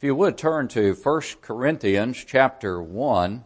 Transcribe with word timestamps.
If 0.00 0.04
you 0.04 0.14
would 0.14 0.38
turn 0.38 0.68
to 0.68 0.94
1 0.94 1.22
Corinthians 1.42 2.24
chapter 2.26 2.80
1, 2.80 3.44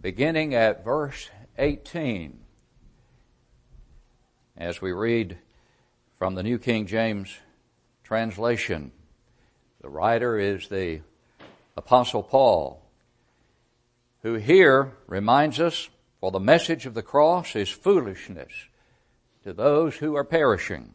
beginning 0.00 0.54
at 0.54 0.82
verse 0.82 1.28
18, 1.58 2.40
as 4.56 4.80
we 4.80 4.92
read 4.92 5.36
from 6.18 6.36
the 6.36 6.42
New 6.42 6.58
King 6.58 6.86
James 6.86 7.36
translation. 8.02 8.92
The 9.82 9.90
writer 9.90 10.38
is 10.38 10.68
the 10.68 11.02
Apostle 11.76 12.22
Paul, 12.22 12.82
who 14.22 14.36
here 14.36 14.96
reminds 15.06 15.60
us, 15.60 15.90
for 16.18 16.30
the 16.30 16.40
message 16.40 16.86
of 16.86 16.94
the 16.94 17.02
cross 17.02 17.54
is 17.54 17.68
foolishness 17.68 18.52
to 19.42 19.52
those 19.52 19.96
who 19.96 20.16
are 20.16 20.24
perishing, 20.24 20.94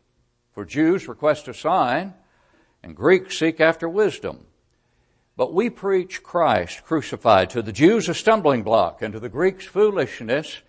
For 0.53 0.65
Jews 0.65 1.07
request 1.07 1.47
a 1.47 1.53
sign, 1.53 2.13
and 2.83 2.95
Greeks 2.95 3.37
seek 3.37 3.61
after 3.61 3.87
wisdom. 3.87 4.45
But 5.37 5.53
we 5.53 5.69
preach 5.69 6.23
Christ 6.23 6.83
crucified, 6.83 7.49
to 7.51 7.61
the 7.61 7.71
Jews 7.71 8.09
a 8.09 8.13
stumbling 8.13 8.63
block, 8.63 9.01
and 9.01 9.13
to 9.13 9.19
the 9.19 9.29
Greeks 9.29 9.65
foolishness, 9.65 10.61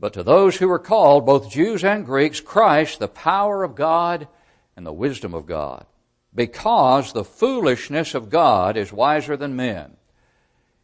but 0.00 0.12
to 0.12 0.22
those 0.22 0.56
who 0.56 0.70
are 0.70 0.78
called, 0.78 1.26
both 1.26 1.50
Jews 1.50 1.82
and 1.84 2.06
Greeks, 2.06 2.40
Christ, 2.40 3.00
the 3.00 3.08
power 3.08 3.64
of 3.64 3.74
God 3.74 4.28
and 4.76 4.86
the 4.86 4.92
wisdom 4.92 5.34
of 5.34 5.46
God. 5.46 5.84
Because 6.32 7.12
the 7.12 7.24
foolishness 7.24 8.14
of 8.14 8.30
God 8.30 8.76
is 8.76 8.92
wiser 8.92 9.36
than 9.36 9.56
men, 9.56 9.96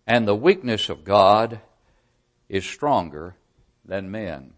and 0.06 0.26
the 0.26 0.34
weakness 0.34 0.88
of 0.88 1.04
God 1.04 1.60
is 2.48 2.64
stronger 2.64 3.36
than 3.84 4.10
men. 4.10 4.54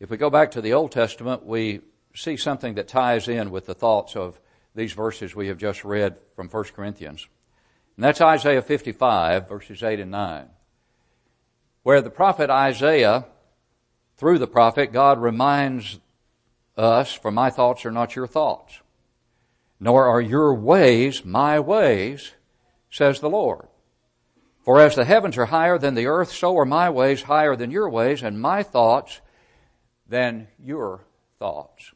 If 0.00 0.08
we 0.08 0.16
go 0.16 0.30
back 0.30 0.52
to 0.52 0.62
the 0.62 0.72
Old 0.72 0.92
Testament, 0.92 1.44
we 1.44 1.80
see 2.18 2.36
something 2.36 2.74
that 2.74 2.88
ties 2.88 3.28
in 3.28 3.50
with 3.50 3.66
the 3.66 3.74
thoughts 3.74 4.16
of 4.16 4.40
these 4.74 4.92
verses 4.92 5.34
we 5.34 5.48
have 5.48 5.58
just 5.58 5.84
read 5.84 6.16
from 6.34 6.48
1 6.48 6.64
Corinthians. 6.74 7.26
And 7.96 8.04
that's 8.04 8.20
Isaiah 8.20 8.62
55, 8.62 9.48
verses 9.48 9.82
8 9.82 10.00
and 10.00 10.10
9 10.10 10.48
where 11.88 12.02
the 12.02 12.10
prophet 12.10 12.50
Isaiah, 12.50 13.24
through 14.18 14.38
the 14.38 14.46
prophet, 14.46 14.92
God 14.92 15.22
reminds 15.22 15.98
us, 16.76 17.14
for 17.14 17.30
my 17.30 17.48
thoughts 17.48 17.86
are 17.86 17.90
not 17.90 18.14
your 18.14 18.26
thoughts, 18.26 18.80
nor 19.80 20.04
are 20.04 20.20
your 20.20 20.54
ways 20.54 21.24
my 21.24 21.58
ways, 21.58 22.34
says 22.90 23.20
the 23.20 23.30
Lord. 23.30 23.68
For 24.60 24.82
as 24.82 24.96
the 24.96 25.06
heavens 25.06 25.38
are 25.38 25.46
higher 25.46 25.78
than 25.78 25.94
the 25.94 26.08
earth, 26.08 26.30
so 26.30 26.58
are 26.58 26.66
my 26.66 26.90
ways 26.90 27.22
higher 27.22 27.56
than 27.56 27.70
your 27.70 27.88
ways, 27.88 28.22
and 28.22 28.38
my 28.38 28.62
thoughts 28.62 29.22
than 30.06 30.48
your 30.62 31.06
thoughts. 31.38 31.92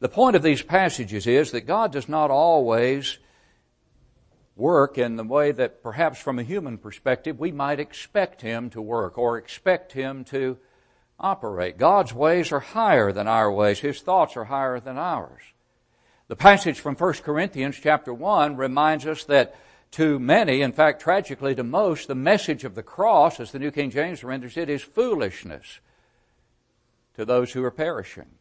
The 0.00 0.08
point 0.08 0.36
of 0.36 0.42
these 0.42 0.62
passages 0.62 1.26
is 1.26 1.50
that 1.50 1.66
God 1.66 1.92
does 1.92 2.08
not 2.08 2.30
always 2.30 3.18
work 4.54 4.98
in 4.98 5.16
the 5.16 5.24
way 5.24 5.52
that 5.52 5.82
perhaps 5.82 6.20
from 6.20 6.38
a 6.38 6.44
human 6.44 6.78
perspective 6.78 7.38
we 7.38 7.52
might 7.52 7.80
expect 7.80 8.42
him 8.42 8.70
to 8.70 8.82
work 8.82 9.18
or 9.18 9.38
expect 9.38 9.92
him 9.92 10.24
to 10.24 10.58
operate. 11.18 11.78
God's 11.78 12.14
ways 12.14 12.52
are 12.52 12.60
higher 12.60 13.12
than 13.12 13.26
our 13.26 13.50
ways. 13.50 13.80
His 13.80 14.00
thoughts 14.00 14.36
are 14.36 14.44
higher 14.44 14.78
than 14.78 14.98
ours. 14.98 15.42
The 16.28 16.36
passage 16.36 16.78
from 16.78 16.94
1 16.94 17.14
Corinthians 17.14 17.78
chapter 17.80 18.14
1 18.14 18.56
reminds 18.56 19.06
us 19.06 19.24
that 19.24 19.56
to 19.92 20.18
many, 20.18 20.60
in 20.60 20.72
fact 20.72 21.00
tragically 21.00 21.54
to 21.54 21.64
most, 21.64 22.06
the 22.06 22.14
message 22.14 22.64
of 22.64 22.74
the 22.74 22.82
cross, 22.82 23.40
as 23.40 23.50
the 23.50 23.58
New 23.58 23.70
King 23.70 23.90
James 23.90 24.22
renders 24.22 24.56
it, 24.56 24.68
is 24.68 24.82
foolishness 24.82 25.80
to 27.14 27.24
those 27.24 27.52
who 27.52 27.64
are 27.64 27.70
perishing. 27.70 28.37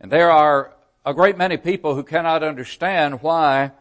And 0.00 0.12
there 0.12 0.30
are 0.30 0.74
a 1.04 1.14
great 1.14 1.36
many 1.36 1.56
people 1.56 1.94
who 1.94 2.02
cannot 2.02 2.42
understand 2.42 3.22
why 3.22 3.72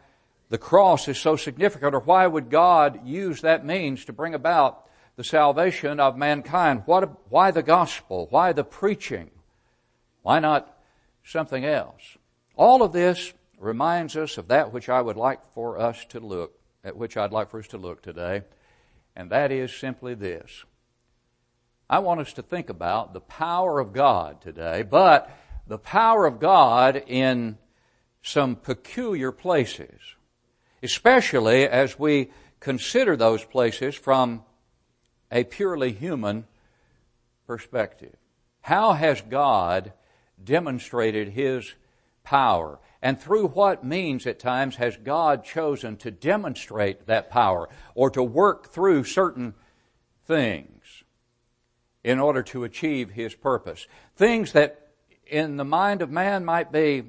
the 0.49 0.57
cross 0.57 1.07
is 1.07 1.17
so 1.17 1.35
significant, 1.35 1.93
or 1.93 1.99
why 1.99 2.25
would 2.25 2.49
God 2.49 3.05
use 3.05 3.41
that 3.41 3.65
means 3.65 4.05
to 4.05 4.13
bring 4.13 4.33
about 4.33 4.85
the 5.17 5.23
salvation 5.23 5.99
of 5.99 6.17
mankind? 6.17 6.83
What, 6.85 7.29
why 7.29 7.51
the 7.51 7.63
gospel? 7.63 8.27
Why 8.29 8.53
the 8.53 8.63
preaching? 8.63 9.29
Why 10.21 10.39
not 10.39 10.77
something 11.23 11.65
else? 11.65 12.17
All 12.55 12.81
of 12.81 12.93
this 12.93 13.33
reminds 13.59 14.15
us 14.15 14.37
of 14.37 14.47
that 14.47 14.71
which 14.71 14.87
I 14.87 15.01
would 15.01 15.17
like 15.17 15.39
for 15.53 15.77
us 15.77 16.05
to 16.09 16.19
look, 16.19 16.53
at 16.83 16.95
which 16.95 17.17
I'd 17.17 17.31
like 17.31 17.49
for 17.49 17.59
us 17.59 17.67
to 17.69 17.77
look 17.77 18.01
today, 18.01 18.43
and 19.15 19.29
that 19.31 19.51
is 19.51 19.73
simply 19.73 20.13
this. 20.13 20.63
I 21.89 21.99
want 21.99 22.19
us 22.19 22.33
to 22.33 22.41
think 22.41 22.69
about 22.69 23.13
the 23.13 23.21
power 23.21 23.79
of 23.79 23.93
God 23.93 24.41
today, 24.41 24.83
but 24.83 25.29
the 25.67 25.77
power 25.77 26.25
of 26.25 26.39
God 26.39 27.03
in 27.07 27.57
some 28.21 28.55
peculiar 28.55 29.31
places 29.31 30.15
especially 30.81 31.67
as 31.67 31.97
we 31.97 32.31
consider 32.59 33.15
those 33.15 33.43
places 33.43 33.95
from 33.95 34.43
a 35.31 35.43
purely 35.43 35.91
human 35.91 36.45
perspective. 37.45 38.15
How 38.61 38.93
has 38.93 39.21
God 39.21 39.93
demonstrated 40.41 41.29
His 41.29 41.73
power? 42.23 42.79
And 43.01 43.19
through 43.19 43.49
what 43.49 43.83
means 43.83 44.25
at 44.25 44.39
times 44.39 44.77
has 44.77 44.97
God 44.97 45.43
chosen 45.43 45.97
to 45.97 46.11
demonstrate 46.11 47.07
that 47.07 47.29
power 47.29 47.69
or 47.95 48.09
to 48.11 48.23
work 48.23 48.71
through 48.71 49.03
certain 49.03 49.53
things 50.25 51.03
in 52.03 52.19
order 52.19 52.43
to 52.43 52.63
achieve 52.63 53.11
His 53.11 53.35
purpose? 53.35 53.87
Things 54.15 54.51
that 54.53 54.86
in 55.29 55.57
the 55.57 55.65
mind 55.65 56.01
of 56.01 56.09
man 56.09 56.45
might 56.45 56.71
be 56.71 57.03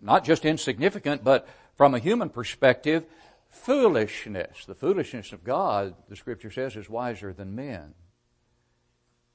not 0.00 0.24
just 0.24 0.44
insignificant, 0.44 1.22
but 1.22 1.48
from 1.74 1.94
a 1.94 1.98
human 1.98 2.28
perspective, 2.28 3.06
foolishness. 3.48 4.64
The 4.64 4.74
foolishness 4.74 5.32
of 5.32 5.44
God, 5.44 5.94
the 6.08 6.16
scripture 6.16 6.50
says, 6.50 6.76
is 6.76 6.90
wiser 6.90 7.32
than 7.32 7.54
men. 7.54 7.94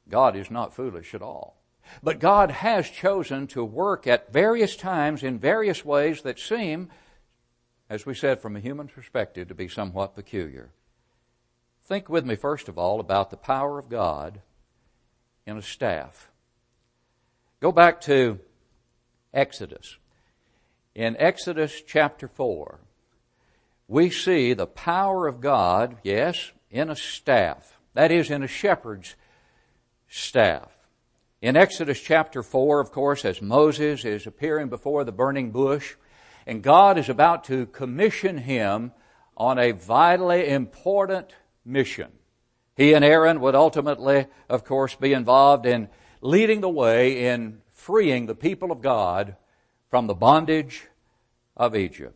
God 0.10 0.36
is 0.36 0.52
not 0.52 0.74
foolish 0.74 1.14
at 1.14 1.22
all. 1.22 1.58
But 2.04 2.20
God 2.20 2.52
has 2.52 2.90
chosen 2.90 3.48
to 3.48 3.64
work 3.64 4.08
at 4.08 4.32
various 4.32 4.76
times 4.76 5.24
in 5.24 5.40
various 5.40 5.86
ways 5.86 6.22
that 6.24 6.40
seem, 6.40 6.90
as 7.90 8.06
we 8.06 8.14
said, 8.14 8.42
from 8.42 8.56
a 8.56 8.62
human 8.62 8.88
perspective, 8.88 9.48
to 9.48 9.56
be 9.56 9.68
somewhat 9.68 10.16
peculiar. 10.16 10.72
Think 11.86 12.10
with 12.10 12.26
me, 12.26 12.36
first 12.36 12.68
of 12.68 12.78
all, 12.78 13.00
about 13.00 13.30
the 13.30 13.38
power 13.38 13.80
of 13.80 13.90
God 13.90 14.42
in 15.46 15.58
a 15.58 15.62
staff. 15.62 16.30
Go 17.60 17.72
back 17.72 18.02
to 18.02 18.40
Exodus 19.34 19.98
in 20.98 21.16
Exodus 21.20 21.84
chapter 21.86 22.28
4, 22.28 22.80
we 23.88 24.10
see 24.10 24.54
the 24.54 24.66
power 24.66 25.28
of 25.28 25.40
God, 25.40 25.98
yes, 26.02 26.52
in 26.72 26.90
a 26.90 26.96
staff. 26.96 27.78
That 27.94 28.12
is, 28.12 28.32
in 28.32 28.42
a 28.42 28.48
shepherd's 28.48 29.16
staff. 30.10 30.76
In 31.40 31.56
Exodus 31.56 32.02
chapter 32.02 32.42
4, 32.42 32.80
of 32.80 32.92
course, 32.92 33.26
as 33.26 33.44
Moses 33.44 34.06
is 34.06 34.26
appearing 34.26 34.70
before 34.70 35.04
the 35.04 35.12
burning 35.12 35.52
bush, 35.52 35.94
and 36.48 36.64
God 36.64 36.98
is 36.98 37.10
about 37.10 37.44
to 37.44 37.68
commission 37.68 38.40
him 38.40 38.92
on 39.38 39.60
a 39.60 39.74
vitally 39.74 40.50
important 40.50 41.36
mission. 41.64 42.12
He 42.76 42.94
and 42.94 43.06
Aaron 43.06 43.40
would 43.42 43.54
ultimately, 43.54 44.26
of 44.50 44.64
course, 44.64 44.96
be 44.96 45.14
involved 45.14 45.68
in 45.68 45.90
leading 46.22 46.62
the 46.62 46.70
way 46.70 47.26
in 47.28 47.62
freeing 47.72 48.26
the 48.26 48.36
people 48.36 48.72
of 48.72 48.82
God 48.82 49.36
from 49.90 50.08
the 50.08 50.14
bondage 50.14 50.88
of 51.56 51.76
Egypt. 51.76 52.16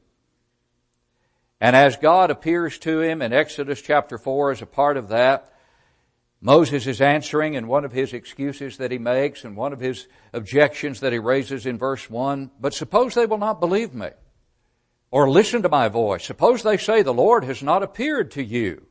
And 1.59 1.75
as 1.75 1.95
God 1.95 2.31
appears 2.31 2.79
to 2.79 3.01
him 3.01 3.21
in 3.21 3.33
Exodus 3.33 3.81
chapter 3.81 4.17
4 4.17 4.51
as 4.51 4.61
a 4.61 4.65
part 4.65 4.97
of 4.97 5.09
that, 5.09 5.53
Moses 6.41 6.87
is 6.87 7.01
answering 7.01 7.53
in 7.53 7.67
one 7.67 7.85
of 7.85 7.91
his 7.91 8.13
excuses 8.13 8.77
that 8.77 8.91
he 8.91 8.97
makes 8.97 9.43
and 9.43 9.55
one 9.55 9.73
of 9.73 9.79
his 9.79 10.07
objections 10.33 10.99
that 11.01 11.13
he 11.13 11.19
raises 11.19 11.67
in 11.67 11.77
verse 11.77 12.09
1. 12.09 12.49
But 12.59 12.73
suppose 12.73 13.13
they 13.13 13.27
will 13.27 13.37
not 13.37 13.59
believe 13.59 13.93
me 13.93 14.09
or 15.11 15.29
listen 15.29 15.61
to 15.61 15.69
my 15.69 15.87
voice. 15.87 16.25
Suppose 16.25 16.63
they 16.63 16.77
say 16.77 17.03
the 17.03 17.13
Lord 17.13 17.43
has 17.43 17.61
not 17.61 17.83
appeared 17.83 18.31
to 18.31 18.43
you. 18.43 18.87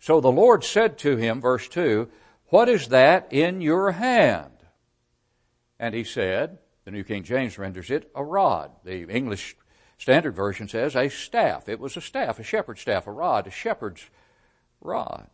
So 0.00 0.20
the 0.20 0.32
Lord 0.32 0.64
said 0.64 0.98
to 0.98 1.16
him, 1.16 1.40
verse 1.40 1.68
2, 1.68 2.08
What 2.54 2.68
is 2.68 2.86
that 2.90 3.32
in 3.32 3.60
your 3.60 3.90
hand? 3.90 4.52
And 5.80 5.92
he 5.92 6.04
said, 6.04 6.58
the 6.84 6.92
New 6.92 7.02
King 7.02 7.24
James 7.24 7.58
renders 7.58 7.90
it 7.90 8.08
a 8.14 8.22
rod. 8.22 8.70
The 8.84 9.10
English 9.10 9.56
Standard 9.98 10.36
Version 10.36 10.68
says 10.68 10.94
a 10.94 11.08
staff. 11.08 11.68
It 11.68 11.80
was 11.80 11.96
a 11.96 12.00
staff, 12.00 12.38
a 12.38 12.44
shepherd's 12.44 12.80
staff, 12.80 13.08
a 13.08 13.10
rod, 13.10 13.48
a 13.48 13.50
shepherd's 13.50 14.08
rod. 14.80 15.26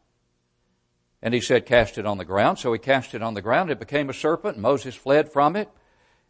And 1.20 1.34
he 1.34 1.42
said, 1.42 1.66
Cast 1.66 1.98
it 1.98 2.06
on 2.06 2.16
the 2.16 2.24
ground. 2.24 2.58
So 2.58 2.72
he 2.72 2.78
cast 2.78 3.14
it 3.14 3.22
on 3.22 3.34
the 3.34 3.42
ground. 3.42 3.70
It 3.70 3.78
became 3.78 4.08
a 4.08 4.14
serpent. 4.14 4.56
Moses 4.56 4.94
fled 4.94 5.30
from 5.30 5.56
it. 5.56 5.68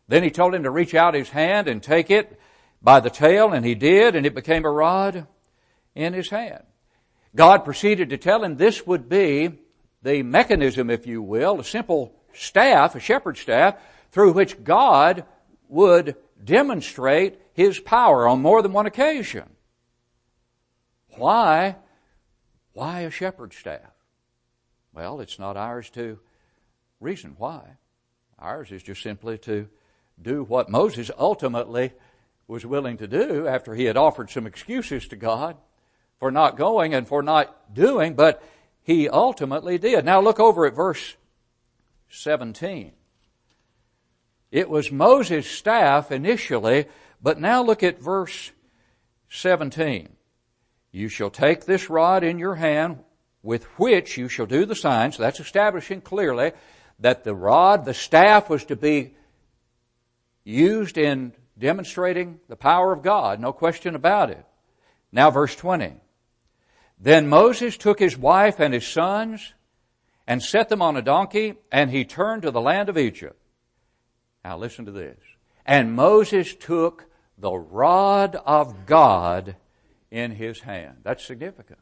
Then 0.09 0.25
he 0.25 0.31
told 0.33 0.57
him 0.57 0.65
to 0.65 0.73
reach 0.73 0.97
out 0.97 1.15
his 1.15 1.29
hand 1.29 1.69
and 1.69 1.81
take 1.81 2.11
it 2.11 2.37
by 2.83 2.99
the 2.99 3.11
tail, 3.11 3.53
and 3.53 3.65
he 3.65 3.77
did, 3.77 4.17
and 4.17 4.27
it 4.27 4.35
became 4.35 4.65
a 4.65 4.73
rod 4.73 5.29
in 5.95 6.15
his 6.15 6.31
hand. 6.31 6.65
God 7.37 7.65
proceeded 7.65 8.11
to 8.11 8.19
tell 8.19 8.43
him 8.43 8.57
this 8.57 8.89
would 8.89 9.09
be 9.09 9.61
the 10.02 10.23
mechanism, 10.23 10.91
if 10.91 11.06
you 11.06 11.23
will, 11.23 11.61
a 11.61 11.64
simple 11.64 12.14
staff, 12.32 12.94
a 12.94 13.00
shepherd's 13.00 13.41
staff, 13.41 13.76
through 14.11 14.32
which 14.32 14.62
God 14.64 15.25
would 15.69 16.17
demonstrate 16.43 17.41
his 17.52 17.79
power 17.79 18.26
on 18.26 18.43
more 18.43 18.62
than 18.62 18.73
one 18.73 18.87
occasion. 18.87 19.49
Why? 21.17 21.76
Why 22.73 23.00
a 23.00 23.11
shepherd's 23.11 23.56
staff? 23.56 23.93
Well, 24.93 25.20
it's 25.20 25.38
not 25.38 25.56
ours 25.56 25.91
to 25.91 26.19
reason 26.99 27.35
why. 27.38 27.76
Ours 28.38 28.73
is 28.73 28.82
just 28.82 29.02
simply 29.02 29.38
to 29.38 29.69
do 30.20 30.44
what 30.44 30.70
Moses 30.70 31.11
ultimately 31.19 31.93
was 32.49 32.67
willing 32.67 32.97
to 32.99 33.06
do 33.06 33.47
after 33.47 33.75
he 33.75 33.85
had 33.85 33.97
offered 33.97 34.31
some 34.31 34.47
excuses 34.47 35.06
to 35.08 35.17
God 35.17 35.56
for 36.19 36.31
not 36.31 36.56
going 36.56 36.94
and 36.94 37.06
for 37.06 37.23
not 37.23 37.75
doing, 37.75 38.14
but 38.14 38.43
he 38.82 39.09
ultimately 39.09 39.79
did. 39.79 40.05
Now 40.05 40.21
look 40.21 40.41
over 40.41 40.67
at 40.67 40.75
verse 40.75 41.17
17. 42.09 42.93
It 44.50 44.69
was 44.69 44.91
Moses' 44.91 45.49
staff 45.49 46.11
initially, 46.11 46.87
but 47.23 47.41
now 47.41 47.62
look 47.62 47.82
at 47.82 48.00
verse 48.00 48.50
17. 49.29 50.09
You 50.93 51.09
shall 51.09 51.31
take 51.31 51.65
this 51.65 51.88
rod 51.88 52.25
in 52.25 52.38
your 52.38 52.56
hand 52.56 53.05
with 53.43 53.65
which 53.79 54.19
you 54.19 54.29
shall 54.29 54.47
do 54.47 54.65
the 54.67 54.75
signs. 54.75 55.17
That's 55.17 55.41
establishing 55.41 56.00
clearly 56.00 56.53
that 56.99 57.25
the 57.25 57.35
rod, 57.35 57.85
the 57.85 57.94
staff 57.94 58.50
was 58.50 58.65
to 58.67 58.76
be 58.76 59.15
used 60.44 60.99
in 60.99 61.33
demonstrating 61.56 62.41
the 62.49 62.56
power 62.56 62.93
of 62.93 63.03
God. 63.03 63.38
No 63.38 63.53
question 63.53 63.94
about 63.94 64.31
it. 64.31 64.44
Now 65.12 65.31
verse 65.31 65.55
20. 65.55 65.94
Then 67.00 67.29
Moses 67.29 67.79
took 67.79 67.99
his 67.99 68.17
wife 68.17 68.61
and 68.61 68.75
his 68.75 68.87
sons 68.87 69.55
and 70.26 70.43
set 70.43 70.69
them 70.69 70.82
on 70.82 70.97
a 70.97 71.02
donkey 71.02 71.55
and 71.73 71.91
he 71.91 72.05
turned 72.05 72.43
to 72.43 72.50
the 72.50 72.61
land 72.61 72.91
of 72.91 72.99
Egypt. 72.99 73.41
Now 74.44 74.58
listen 74.58 74.85
to 74.85 74.93
this. 74.93 75.19
And 75.64 75.94
Moses 75.94 76.55
took 76.55 77.06
the 77.38 77.52
rod 77.52 78.37
of 78.44 78.85
God 78.85 79.56
in 80.11 80.32
his 80.32 80.61
hand. 80.61 80.99
That's 81.02 81.25
significant. 81.25 81.79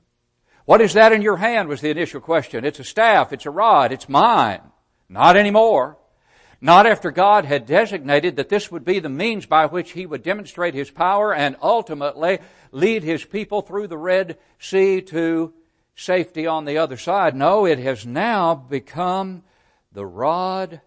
What 0.64 0.80
is 0.80 0.92
that 0.92 1.12
in 1.12 1.22
your 1.22 1.38
hand 1.38 1.68
was 1.68 1.80
the 1.80 1.90
initial 1.90 2.20
question. 2.20 2.64
It's 2.64 2.78
a 2.78 2.84
staff, 2.84 3.32
it's 3.32 3.46
a 3.46 3.50
rod, 3.50 3.90
it's 3.90 4.08
mine. 4.08 4.60
Not 5.08 5.36
anymore. 5.36 5.96
Not 6.60 6.86
after 6.86 7.10
God 7.10 7.44
had 7.44 7.66
designated 7.66 8.36
that 8.36 8.48
this 8.48 8.70
would 8.70 8.84
be 8.84 8.98
the 8.98 9.08
means 9.08 9.46
by 9.46 9.66
which 9.66 9.92
he 9.92 10.06
would 10.06 10.24
demonstrate 10.24 10.74
his 10.74 10.90
power 10.90 11.32
and 11.32 11.56
ultimately 11.62 12.40
lead 12.72 13.04
his 13.04 13.24
people 13.24 13.62
through 13.62 13.86
the 13.86 13.98
Red 13.98 14.38
Sea 14.58 15.00
to 15.02 15.52
safety 15.94 16.46
on 16.46 16.64
the 16.64 16.78
other 16.78 16.96
side. 16.96 17.36
No, 17.36 17.64
it 17.64 17.78
has 17.78 18.04
now 18.04 18.54
become 18.56 19.44
the 19.92 20.06
rod 20.06 20.80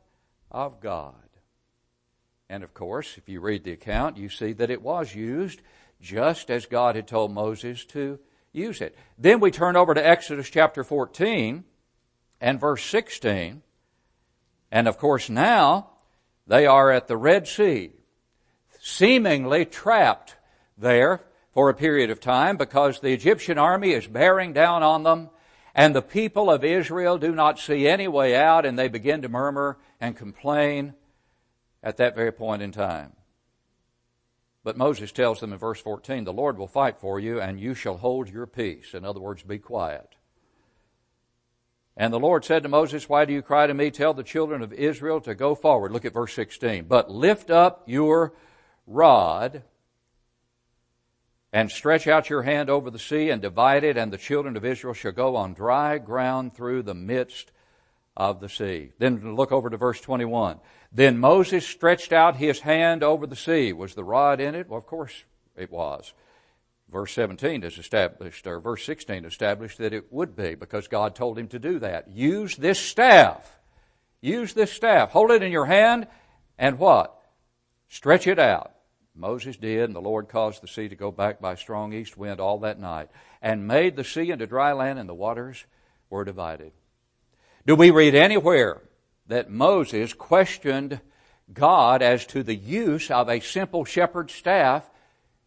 of 0.50 0.82
God. 0.82 1.16
And 2.50 2.64
of 2.64 2.74
course, 2.74 3.18
if 3.18 3.30
you 3.30 3.40
read 3.40 3.64
the 3.64 3.72
account, 3.72 4.18
you 4.18 4.28
see 4.28 4.52
that 4.54 4.70
it 4.70 4.82
was 4.82 5.16
used 5.16 5.62
just 6.02 6.50
as 6.50 6.66
God 6.66 6.96
had 6.98 7.08
told 7.08 7.32
Moses 7.32 7.86
to 7.86 8.20
use 8.52 8.82
it. 8.82 8.98
Then 9.18 9.40
we 9.40 9.52
turn 9.52 9.78
over 9.78 9.94
to 9.94 10.06
Exodus 10.06 10.50
chapter 10.50 10.84
14 10.84 11.64
and 12.42 12.60
verse 12.60 12.84
16. 12.84 13.62
And 14.72 14.88
of 14.88 14.98
course 14.98 15.30
now 15.30 15.90
they 16.48 16.66
are 16.66 16.92
at 16.92 17.08
the 17.08 17.18
Red 17.18 17.48
Sea, 17.48 17.92
seemingly 18.80 19.66
trapped 19.66 20.36
there 20.78 21.22
for 21.54 21.70
a 21.70 21.74
period 21.74 22.10
of 22.10 22.20
time 22.20 22.58
because 22.58 23.00
the 23.00 23.14
Egyptian 23.14 23.58
army 23.58 23.92
is 23.92 24.08
bearing 24.08 24.54
down 24.54 24.84
on 24.84 25.04
them 25.04 25.30
and 25.74 25.96
the 25.96 26.02
people 26.02 26.50
of 26.50 26.64
Israel 26.64 27.18
do 27.18 27.34
not 27.34 27.60
see 27.60 27.88
any 27.88 28.08
way 28.08 28.36
out 28.36 28.66
and 28.66 28.78
they 28.78 28.88
begin 28.88 29.22
to 29.22 29.30
murmur 29.30 29.78
and 30.00 30.16
complain 30.16 30.94
at 31.84 31.98
that 31.98 32.16
very 32.16 32.32
point 32.32 32.62
in 32.62 32.72
time. 32.72 33.14
But 34.64 34.78
Moses 34.78 35.12
tells 35.12 35.40
them 35.40 35.54
in 35.54 35.60
verse 35.60 35.82
14, 35.82 36.24
the 36.24 36.34
Lord 36.34 36.58
will 36.58 36.68
fight 36.68 37.00
for 37.00 37.20
you 37.20 37.42
and 37.42 37.60
you 37.60 37.74
shall 37.74 37.98
hold 37.98 38.30
your 38.30 38.46
peace. 38.46 38.94
In 38.94 39.06
other 39.06 39.20
words, 39.20 39.44
be 39.44 39.58
quiet. 39.58 40.16
And 41.98 42.14
the 42.14 42.20
Lord 42.20 42.46
said 42.46 42.64
to 42.64 42.70
Moses, 42.70 43.10
Why 43.10 43.26
do 43.26 43.34
you 43.34 43.42
cry 43.42 43.68
to 43.68 43.74
me? 43.74 43.92
Tell 43.92 44.14
the 44.14 44.24
children 44.24 44.62
of 44.62 44.74
Israel 44.74 45.20
to 45.22 45.36
go 45.36 45.56
forward. 45.56 45.92
Look 45.92 46.06
at 46.06 46.14
verse 46.14 46.34
16. 46.34 46.86
But 46.86 47.12
lift 47.12 47.50
up 47.50 47.84
your 47.86 48.34
rod 48.88 49.64
and 51.54 51.70
stretch 51.70 52.08
out 52.08 52.30
your 52.30 52.44
hand 52.44 52.70
over 52.70 52.90
the 52.90 53.00
sea 53.00 53.30
and 53.30 53.42
divide 53.42 53.84
it, 53.84 53.98
and 53.98 54.12
the 54.12 54.18
children 54.18 54.56
of 54.56 54.64
Israel 54.64 54.94
shall 54.94 55.12
go 55.12 55.36
on 55.36 55.54
dry 55.54 55.98
ground 55.98 56.56
through 56.56 56.84
the 56.84 56.94
midst 56.94 57.52
of 58.16 58.40
the 58.40 58.50
sea. 58.50 58.92
Then 58.98 59.36
look 59.36 59.52
over 59.52 59.70
to 59.70 59.78
verse 59.78 60.00
21. 60.00 60.60
Then 60.92 61.18
Moses 61.18 61.68
stretched 61.68 62.14
out 62.14 62.38
his 62.38 62.62
hand 62.62 63.04
over 63.04 63.28
the 63.28 63.36
sea. 63.36 63.74
Was 63.74 63.96
the 63.96 64.04
rod 64.04 64.40
in 64.40 64.56
it? 64.56 64.70
Well, 64.70 64.78
of 64.78 64.86
course 64.86 65.24
it 65.56 65.72
was. 65.72 66.14
Verse 66.92 67.14
17 67.14 67.64
is 67.64 67.78
established, 67.78 68.46
or 68.46 68.60
verse 68.60 68.84
16 68.86 69.24
established 69.24 69.78
that 69.78 69.94
it 69.94 70.12
would 70.12 70.36
be 70.36 70.56
because 70.56 70.90
God 70.90 71.16
told 71.16 71.40
him 71.40 71.48
to 71.48 71.60
do 71.60 71.80
that. 71.80 72.10
Use 72.10 72.58
this 72.58 72.80
staff. 72.80 73.60
Use 74.20 74.54
this 74.54 74.74
staff. 74.74 75.12
Hold 75.12 75.32
it 75.32 75.42
in 75.42 75.54
your 75.54 75.66
hand 75.66 76.08
and 76.60 76.78
what? 76.78 77.18
Stretch 77.88 78.28
it 78.28 78.40
out. 78.40 78.74
Moses 79.16 79.58
did, 79.58 79.86
and 79.86 79.96
the 79.96 80.02
Lord 80.02 80.30
caused 80.30 80.62
the 80.62 80.68
sea 80.68 80.90
to 80.90 80.96
go 80.96 81.12
back 81.12 81.42
by 81.42 81.56
strong 81.56 81.94
east 81.94 82.18
wind 82.18 82.40
all 82.40 82.60
that 82.60 82.80
night, 82.80 83.10
and 83.42 83.68
made 83.68 83.96
the 83.96 84.04
sea 84.04 84.30
into 84.30 84.48
dry 84.48 84.72
land, 84.74 85.00
and 85.00 85.10
the 85.10 85.14
waters 85.14 85.66
were 86.10 86.24
divided. 86.24 86.72
Do 87.66 87.76
we 87.76 87.92
read 87.92 88.16
anywhere 88.16 88.82
that 89.28 89.50
Moses 89.50 90.14
questioned 90.14 91.02
God 91.52 92.02
as 92.02 92.26
to 92.28 92.44
the 92.44 92.56
use 92.56 93.10
of 93.10 93.28
a 93.28 93.40
simple 93.40 93.86
shepherd's 93.86 94.34
staff 94.34 94.90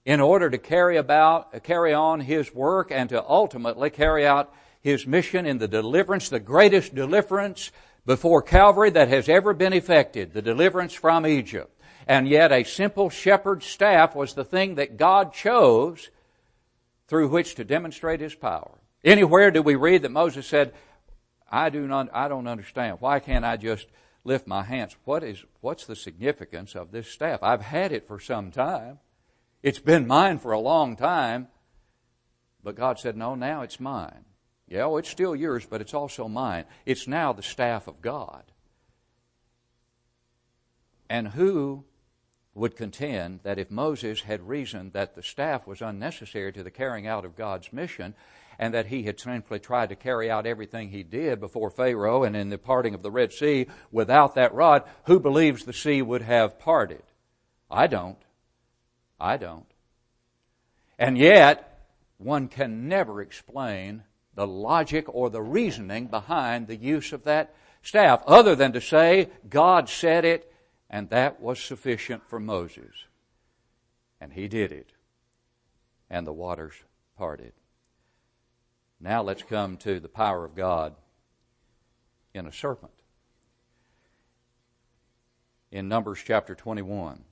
in 0.04 0.20
order 0.20 0.50
to 0.50 0.58
carry 0.58 0.96
about, 0.96 1.62
carry 1.62 1.94
on 1.94 2.20
his 2.20 2.54
work 2.54 2.90
and 2.90 3.08
to 3.08 3.24
ultimately 3.26 3.90
carry 3.90 4.26
out 4.26 4.52
his 4.80 5.06
mission 5.06 5.46
in 5.46 5.58
the 5.58 5.68
deliverance, 5.68 6.28
the 6.28 6.40
greatest 6.40 6.94
deliverance 6.94 7.70
before 8.04 8.42
Calvary 8.42 8.90
that 8.90 9.08
has 9.08 9.28
ever 9.28 9.54
been 9.54 9.72
effected, 9.72 10.32
the 10.32 10.42
deliverance 10.42 10.92
from 10.92 11.26
Egypt. 11.26 11.70
And 12.06 12.28
yet 12.28 12.52
a 12.52 12.64
simple 12.64 13.08
shepherd's 13.08 13.64
staff 13.64 14.14
was 14.14 14.34
the 14.34 14.44
thing 14.44 14.74
that 14.74 14.98
God 14.98 15.32
chose 15.32 16.10
through 17.08 17.28
which 17.28 17.54
to 17.54 17.64
demonstrate 17.64 18.20
his 18.20 18.34
power. 18.34 18.78
Anywhere 19.02 19.50
do 19.50 19.62
we 19.62 19.74
read 19.74 20.02
that 20.02 20.10
Moses 20.10 20.46
said, 20.46 20.74
I 21.50 21.70
do 21.70 21.86
not, 21.86 22.10
I 22.12 22.28
don't 22.28 22.46
understand. 22.46 22.98
Why 23.00 23.20
can't 23.20 23.44
I 23.44 23.56
just 23.56 23.86
lift 24.22 24.46
my 24.46 24.62
hands? 24.64 24.96
What 25.04 25.22
is, 25.22 25.42
what's 25.60 25.86
the 25.86 25.96
significance 25.96 26.74
of 26.74 26.90
this 26.90 27.08
staff? 27.08 27.42
I've 27.42 27.62
had 27.62 27.92
it 27.92 28.06
for 28.06 28.20
some 28.20 28.50
time. 28.50 28.98
It's 29.64 29.78
been 29.78 30.06
mine 30.06 30.40
for 30.40 30.52
a 30.52 30.60
long 30.60 30.94
time. 30.94 31.48
But 32.62 32.76
God 32.76 32.98
said, 32.98 33.16
no, 33.16 33.34
now 33.34 33.62
it's 33.62 33.80
mine. 33.80 34.26
Yeah, 34.68 34.84
well, 34.84 34.98
it's 34.98 35.08
still 35.08 35.34
yours, 35.34 35.64
but 35.64 35.80
it's 35.80 35.94
also 35.94 36.28
mine. 36.28 36.66
It's 36.84 37.08
now 37.08 37.32
the 37.32 37.42
staff 37.42 37.88
of 37.88 38.02
God. 38.02 38.42
And 41.08 41.28
who 41.28 41.84
would 42.54 42.76
contend 42.76 43.40
that 43.42 43.58
if 43.58 43.70
Moses 43.70 44.20
had 44.20 44.46
reasoned 44.46 44.92
that 44.92 45.14
the 45.14 45.22
staff 45.22 45.66
was 45.66 45.80
unnecessary 45.80 46.52
to 46.52 46.62
the 46.62 46.70
carrying 46.70 47.06
out 47.06 47.24
of 47.24 47.34
God's 47.34 47.72
mission, 47.72 48.14
and 48.58 48.74
that 48.74 48.86
he 48.86 49.04
had 49.04 49.18
simply 49.18 49.58
tried 49.58 49.88
to 49.88 49.96
carry 49.96 50.30
out 50.30 50.46
everything 50.46 50.90
he 50.90 51.02
did 51.02 51.40
before 51.40 51.70
Pharaoh 51.70 52.22
and 52.22 52.36
in 52.36 52.50
the 52.50 52.58
parting 52.58 52.94
of 52.94 53.02
the 53.02 53.10
Red 53.10 53.32
Sea 53.32 53.66
without 53.90 54.34
that 54.34 54.52
rod, 54.52 54.84
who 55.06 55.18
believes 55.18 55.64
the 55.64 55.72
sea 55.72 56.02
would 56.02 56.22
have 56.22 56.58
parted? 56.58 57.02
I 57.70 57.86
don't. 57.86 58.18
I 59.20 59.36
don't. 59.36 59.66
And 60.98 61.18
yet, 61.18 61.86
one 62.18 62.48
can 62.48 62.88
never 62.88 63.20
explain 63.20 64.04
the 64.34 64.46
logic 64.46 65.06
or 65.08 65.30
the 65.30 65.42
reasoning 65.42 66.06
behind 66.06 66.66
the 66.66 66.76
use 66.76 67.12
of 67.12 67.24
that 67.24 67.54
staff, 67.82 68.22
other 68.26 68.56
than 68.56 68.72
to 68.72 68.80
say 68.80 69.28
God 69.48 69.88
said 69.88 70.24
it 70.24 70.50
and 70.94 71.10
that 71.10 71.40
was 71.40 71.58
sufficient 71.58 72.22
for 72.28 72.38
Moses. 72.38 73.06
And 74.20 74.32
he 74.32 74.46
did 74.46 74.70
it. 74.70 74.92
And 76.08 76.24
the 76.24 76.32
waters 76.32 76.74
parted. 77.18 77.52
Now 79.00 79.22
let's 79.22 79.42
come 79.42 79.76
to 79.78 79.98
the 79.98 80.08
power 80.08 80.44
of 80.44 80.54
God 80.54 80.94
in 82.32 82.46
a 82.46 82.52
serpent. 82.52 82.92
In 85.72 85.88
Numbers 85.88 86.20
chapter 86.24 86.54
21. 86.54 87.24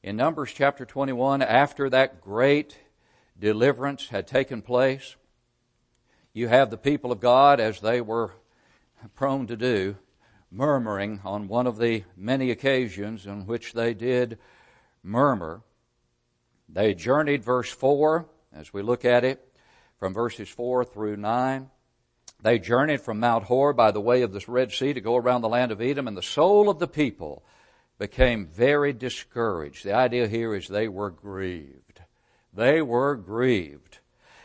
In 0.00 0.14
Numbers 0.14 0.52
chapter 0.54 0.84
21, 0.86 1.42
after 1.42 1.90
that 1.90 2.20
great 2.20 2.78
deliverance 3.36 4.08
had 4.08 4.28
taken 4.28 4.62
place, 4.62 5.16
you 6.32 6.46
have 6.46 6.70
the 6.70 6.76
people 6.76 7.10
of 7.10 7.18
God, 7.18 7.58
as 7.58 7.80
they 7.80 8.00
were 8.00 8.34
prone 9.16 9.48
to 9.48 9.56
do, 9.56 9.96
murmuring 10.52 11.20
on 11.24 11.48
one 11.48 11.66
of 11.66 11.78
the 11.78 12.04
many 12.16 12.52
occasions 12.52 13.26
in 13.26 13.44
which 13.44 13.72
they 13.72 13.92
did 13.92 14.38
murmur. 15.02 15.62
They 16.68 16.94
journeyed, 16.94 17.42
verse 17.42 17.70
4, 17.70 18.24
as 18.52 18.72
we 18.72 18.82
look 18.82 19.04
at 19.04 19.24
it, 19.24 19.52
from 19.98 20.14
verses 20.14 20.48
4 20.48 20.84
through 20.84 21.16
9. 21.16 21.70
They 22.40 22.60
journeyed 22.60 23.00
from 23.00 23.18
Mount 23.18 23.44
Hor 23.44 23.72
by 23.72 23.90
the 23.90 24.00
way 24.00 24.22
of 24.22 24.32
the 24.32 24.44
Red 24.46 24.70
Sea 24.70 24.92
to 24.92 25.00
go 25.00 25.16
around 25.16 25.40
the 25.40 25.48
land 25.48 25.72
of 25.72 25.80
Edom, 25.80 26.06
and 26.06 26.16
the 26.16 26.22
soul 26.22 26.70
of 26.70 26.78
the 26.78 26.86
people 26.86 27.42
became 27.98 28.46
very 28.46 28.92
discouraged. 28.92 29.84
The 29.84 29.94
idea 29.94 30.28
here 30.28 30.54
is 30.54 30.68
they 30.68 30.88
were 30.88 31.10
grieved. 31.10 32.00
They 32.54 32.80
were 32.80 33.16
grieved. 33.16 33.98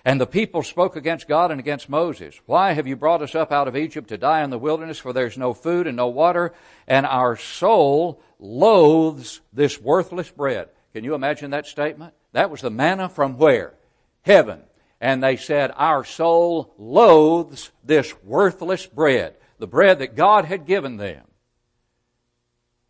And 0.05 0.19
the 0.19 0.27
people 0.27 0.63
spoke 0.63 0.95
against 0.97 1.29
God 1.29 1.49
and 1.49 1.59
against 1.59 1.87
Moses. 1.87 2.35
Why 2.45 2.73
have 2.73 2.87
you 2.87 2.97
brought 2.97 3.21
us 3.21 3.35
up 3.35 3.51
out 3.53 3.69
of 3.69 3.77
Egypt 3.77 4.09
to 4.09 4.17
die 4.17 4.43
in 4.43 4.49
the 4.49 4.59
wilderness, 4.59 4.99
for 4.99 5.13
there's 5.13 5.37
no 5.37 5.53
food 5.53 5.87
and 5.87 5.95
no 5.95 6.07
water, 6.07 6.53
and 6.87 7.05
our 7.05 7.37
soul 7.37 8.21
loathes 8.37 9.39
this 9.53 9.79
worthless 9.79 10.29
bread? 10.29 10.69
Can 10.91 11.05
you 11.05 11.15
imagine 11.15 11.51
that 11.51 11.67
statement? 11.67 12.13
That 12.33 12.49
was 12.49 12.61
the 12.61 12.69
manna 12.69 13.07
from 13.07 13.37
where? 13.37 13.75
Heaven. 14.23 14.61
And 14.99 15.23
they 15.23 15.37
said, 15.37 15.71
Our 15.75 16.03
soul 16.03 16.73
loathes 16.77 17.71
this 17.83 18.13
worthless 18.23 18.85
bread, 18.85 19.35
the 19.57 19.67
bread 19.67 19.99
that 19.99 20.15
God 20.15 20.45
had 20.45 20.65
given 20.65 20.97
them. 20.97 21.23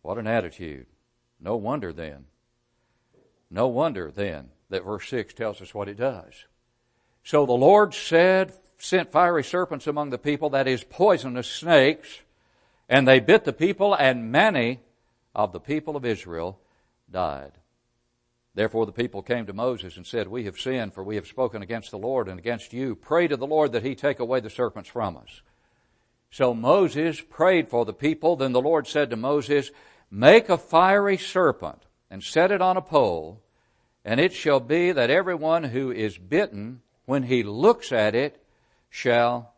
What 0.04 0.18
an 0.18 0.26
attitude. 0.26 0.84
No 1.40 1.56
wonder 1.56 1.90
then. 1.90 2.26
No 3.50 3.68
wonder 3.68 4.12
then 4.14 4.50
that 4.68 4.84
verse 4.84 5.08
6 5.08 5.32
tells 5.32 5.62
us 5.62 5.72
what 5.72 5.88
it 5.88 5.96
does. 5.96 6.44
So 7.22 7.46
the 7.46 7.52
Lord 7.52 7.94
said, 7.94 8.52
sent 8.76 9.10
fiery 9.10 9.42
serpents 9.42 9.86
among 9.86 10.10
the 10.10 10.18
people, 10.18 10.50
that 10.50 10.68
is, 10.68 10.84
poisonous 10.84 11.50
snakes, 11.50 12.20
and 12.86 13.08
they 13.08 13.18
bit 13.18 13.44
the 13.44 13.52
people, 13.54 13.94
and 13.94 14.30
many 14.30 14.80
of 15.34 15.52
the 15.52 15.60
people 15.60 15.96
of 15.96 16.04
Israel 16.04 16.60
died. 17.10 17.52
Therefore 18.54 18.84
the 18.84 18.92
people 18.92 19.22
came 19.22 19.46
to 19.46 19.54
Moses 19.54 19.96
and 19.96 20.06
said, 20.06 20.28
We 20.28 20.44
have 20.44 20.60
sinned, 20.60 20.92
for 20.92 21.02
we 21.02 21.16
have 21.16 21.26
spoken 21.26 21.62
against 21.62 21.90
the 21.90 21.98
Lord 21.98 22.28
and 22.28 22.38
against 22.38 22.74
you. 22.74 22.94
Pray 22.94 23.26
to 23.26 23.38
the 23.38 23.46
Lord 23.46 23.72
that 23.72 23.82
he 23.82 23.94
take 23.94 24.20
away 24.20 24.40
the 24.40 24.50
serpents 24.50 24.90
from 24.90 25.16
us. 25.16 25.40
So 26.30 26.52
Moses 26.52 27.22
prayed 27.22 27.70
for 27.70 27.86
the 27.86 27.94
people. 27.94 28.36
Then 28.36 28.52
the 28.52 28.60
Lord 28.60 28.86
said 28.86 29.08
to 29.10 29.16
Moses, 29.16 29.70
Make 30.16 30.48
a 30.48 30.56
fiery 30.56 31.16
serpent 31.16 31.82
and 32.08 32.22
set 32.22 32.52
it 32.52 32.62
on 32.62 32.76
a 32.76 32.80
pole, 32.80 33.42
and 34.04 34.20
it 34.20 34.32
shall 34.32 34.60
be 34.60 34.92
that 34.92 35.10
everyone 35.10 35.64
who 35.64 35.90
is 35.90 36.16
bitten, 36.18 36.82
when 37.04 37.24
he 37.24 37.42
looks 37.42 37.90
at 37.90 38.14
it, 38.14 38.40
shall 38.88 39.54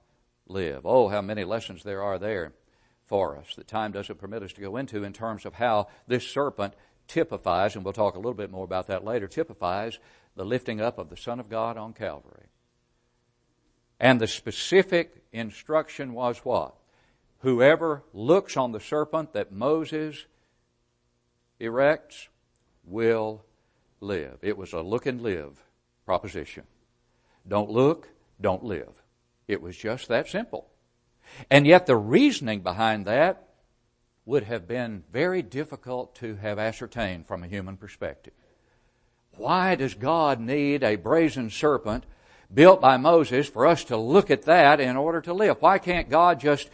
live. 0.47 0.87
Oh, 0.87 1.09
how 1.09 1.21
many 1.21 1.45
lessons 1.45 1.83
there 1.83 2.03
are 2.03 2.19
there 2.19 2.55
for 3.05 3.37
us 3.37 3.55
that 3.57 3.69
time 3.69 3.93
doesn't 3.93 4.19
permit 4.19 4.43
us 4.43 4.55
to 4.55 4.63
go 4.63 4.79
into 4.79 5.05
in 5.05 5.13
terms 5.13 5.45
of 5.45 5.53
how 5.53 5.89
this 6.07 6.27
serpent 6.27 6.73
typifies, 7.07 7.77
and 7.77 7.85
we'll 7.85 7.93
talk 7.93 8.15
a 8.15 8.19
little 8.19 8.33
bit 8.33 8.51
more 8.51 8.65
about 8.65 8.87
that 8.87 9.05
later, 9.05 9.29
typifies 9.29 9.99
the 10.37 10.45
lifting 10.47 10.81
up 10.81 10.97
of 10.97 11.11
the 11.11 11.19
Son 11.19 11.39
of 11.39 11.51
God 11.51 11.77
on 11.77 11.93
Calvary. 11.93 12.47
And 14.01 14.19
the 14.19 14.27
specific 14.27 15.23
instruction 15.33 16.15
was 16.15 16.39
what? 16.39 16.77
Whoever 17.41 18.05
looks 18.15 18.57
on 18.57 18.73
the 18.73 18.81
serpent 18.81 19.35
that 19.35 19.53
Moses 19.53 20.25
erects 21.61 22.29
will 22.85 23.45
live. 24.01 24.39
It 24.43 24.57
was 24.57 24.73
a 24.73 24.81
look 24.81 25.07
and 25.07 25.21
live 25.21 25.63
proposition. 26.05 26.65
Don't 27.49 27.71
look, 27.71 28.09
don't 28.41 28.65
live. 28.65 29.03
It 29.49 29.63
was 29.63 29.77
just 29.77 30.09
that 30.09 30.29
simple. 30.29 30.69
And 31.51 31.67
yet 31.67 31.87
the 31.87 31.97
reasoning 31.97 32.61
behind 32.61 33.07
that 33.07 33.49
would 34.25 34.45
have 34.45 34.67
been 34.67 35.05
very 35.13 35.43
difficult 35.43 36.15
to 36.17 36.37
have 36.37 36.59
ascertained 36.59 37.27
from 37.27 37.43
a 37.43 37.49
human 37.49 37.77
perspective. 37.77 38.33
Why 39.37 39.75
does 39.75 39.95
God 39.95 40.41
need 40.41 40.83
a 40.83 40.97
brazen 40.97 41.51
serpent 41.51 42.05
built 42.53 42.81
by 42.81 42.97
Moses 42.97 43.49
for 43.49 43.67
us 43.67 43.85
to 43.85 43.97
look 43.97 44.31
at 44.31 44.43
that 44.43 44.81
in 44.81 44.97
order 44.97 45.21
to 45.23 45.33
live? 45.33 45.59
Why 45.61 45.79
can't 45.79 46.09
God 46.09 46.41
just 46.41 46.71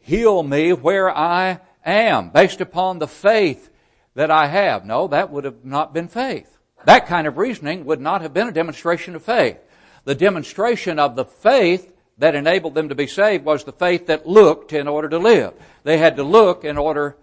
heal 0.00 0.42
me 0.42 0.72
where 0.72 1.10
I 1.10 1.60
am 1.84 2.30
based 2.30 2.60
upon 2.60 2.98
the 2.98 3.08
faith 3.08 3.70
that 4.14 4.30
I 4.30 4.46
have? 4.46 4.84
No, 4.84 5.08
that 5.08 5.30
would 5.30 5.44
have 5.44 5.64
not 5.64 5.94
been 5.94 6.08
faith. 6.08 6.58
That 6.84 7.06
kind 7.06 7.26
of 7.26 7.38
reasoning 7.38 7.84
would 7.84 8.00
not 8.00 8.22
have 8.22 8.34
been 8.34 8.48
a 8.48 8.52
demonstration 8.52 9.14
of 9.14 9.22
faith. 9.22 9.58
The 10.04 10.14
demonstration 10.14 10.98
of 10.98 11.14
the 11.14 11.24
faith 11.24 11.92
that 12.18 12.34
enabled 12.34 12.74
them 12.74 12.88
to 12.88 12.94
be 12.94 13.06
saved 13.06 13.44
was 13.44 13.64
the 13.64 13.72
faith 13.72 14.06
that 14.06 14.26
looked 14.26 14.72
in 14.72 14.88
order 14.88 15.08
to 15.08 15.18
live. 15.18 15.54
They 15.84 15.98
had 15.98 16.16
to 16.16 16.22
look 16.22 16.64
in 16.64 16.76
order 16.76 17.16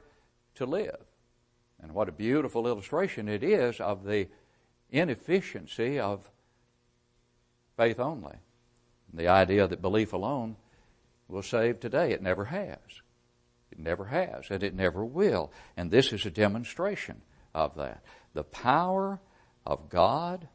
to 0.55 0.65
live. 0.65 0.97
And 1.81 1.93
what 1.93 2.09
a 2.09 2.13
beautiful 2.13 2.67
illustration 2.67 3.27
it 3.27 3.43
is 3.43 3.79
of 3.79 4.03
the 4.03 4.27
inefficiency 4.89 5.99
of 5.99 6.29
faith 7.77 7.99
only. 7.99 8.35
The 9.13 9.27
idea 9.27 9.67
that 9.67 9.81
belief 9.81 10.13
alone 10.13 10.55
will 11.27 11.43
save 11.43 11.79
today. 11.79 12.11
It 12.11 12.21
never 12.21 12.45
has. 12.45 12.77
It 13.71 13.79
never 13.79 14.05
has, 14.05 14.49
and 14.49 14.63
it 14.63 14.73
never 14.73 15.05
will. 15.05 15.51
And 15.77 15.91
this 15.91 16.11
is 16.11 16.25
a 16.25 16.31
demonstration 16.31 17.21
of 17.53 17.75
that. 17.75 18.03
The 18.33 18.43
power 18.43 19.19
of 19.65 19.89
God 19.89 20.47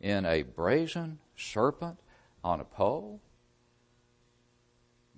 in 0.00 0.24
a 0.24 0.42
brazen 0.42 1.18
serpent 1.36 1.98
on 2.44 2.60
a 2.60 2.64
pole 2.64 3.20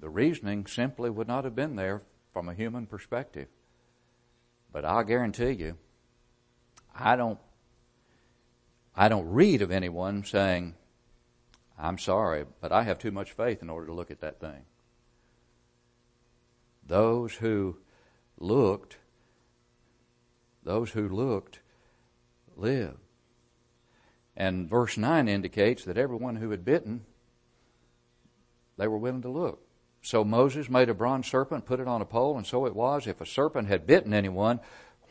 the 0.00 0.08
reasoning 0.08 0.66
simply 0.66 1.10
would 1.10 1.28
not 1.28 1.44
have 1.44 1.54
been 1.54 1.76
there 1.76 2.02
from 2.32 2.48
a 2.48 2.54
human 2.54 2.86
perspective. 2.86 3.48
But 4.72 4.84
I'll 4.84 5.04
guarantee 5.04 5.50
you, 5.50 5.76
I 6.94 7.16
don't, 7.16 7.38
I 8.96 9.08
don't 9.08 9.28
read 9.28 9.62
of 9.62 9.70
anyone 9.70 10.24
saying, 10.24 10.74
I'm 11.78 11.98
sorry, 11.98 12.46
but 12.60 12.72
I 12.72 12.84
have 12.84 12.98
too 12.98 13.10
much 13.10 13.32
faith 13.32 13.62
in 13.62 13.70
order 13.70 13.86
to 13.86 13.92
look 13.92 14.10
at 14.10 14.20
that 14.20 14.40
thing. 14.40 14.64
Those 16.90 17.34
who 17.34 17.76
looked, 18.36 18.96
those 20.64 20.90
who 20.90 21.08
looked 21.08 21.60
lived. 22.56 22.98
And 24.36 24.68
verse 24.68 24.96
9 24.96 25.28
indicates 25.28 25.84
that 25.84 25.96
everyone 25.96 26.34
who 26.34 26.50
had 26.50 26.64
bitten, 26.64 27.02
they 28.76 28.88
were 28.88 28.98
willing 28.98 29.22
to 29.22 29.28
look. 29.28 29.60
So 30.02 30.24
Moses 30.24 30.68
made 30.68 30.88
a 30.88 30.94
bronze 30.94 31.28
serpent, 31.28 31.64
put 31.64 31.78
it 31.78 31.86
on 31.86 32.02
a 32.02 32.04
pole, 32.04 32.36
and 32.36 32.44
so 32.44 32.66
it 32.66 32.74
was. 32.74 33.06
If 33.06 33.20
a 33.20 33.26
serpent 33.26 33.68
had 33.68 33.86
bitten 33.86 34.12
anyone, 34.12 34.58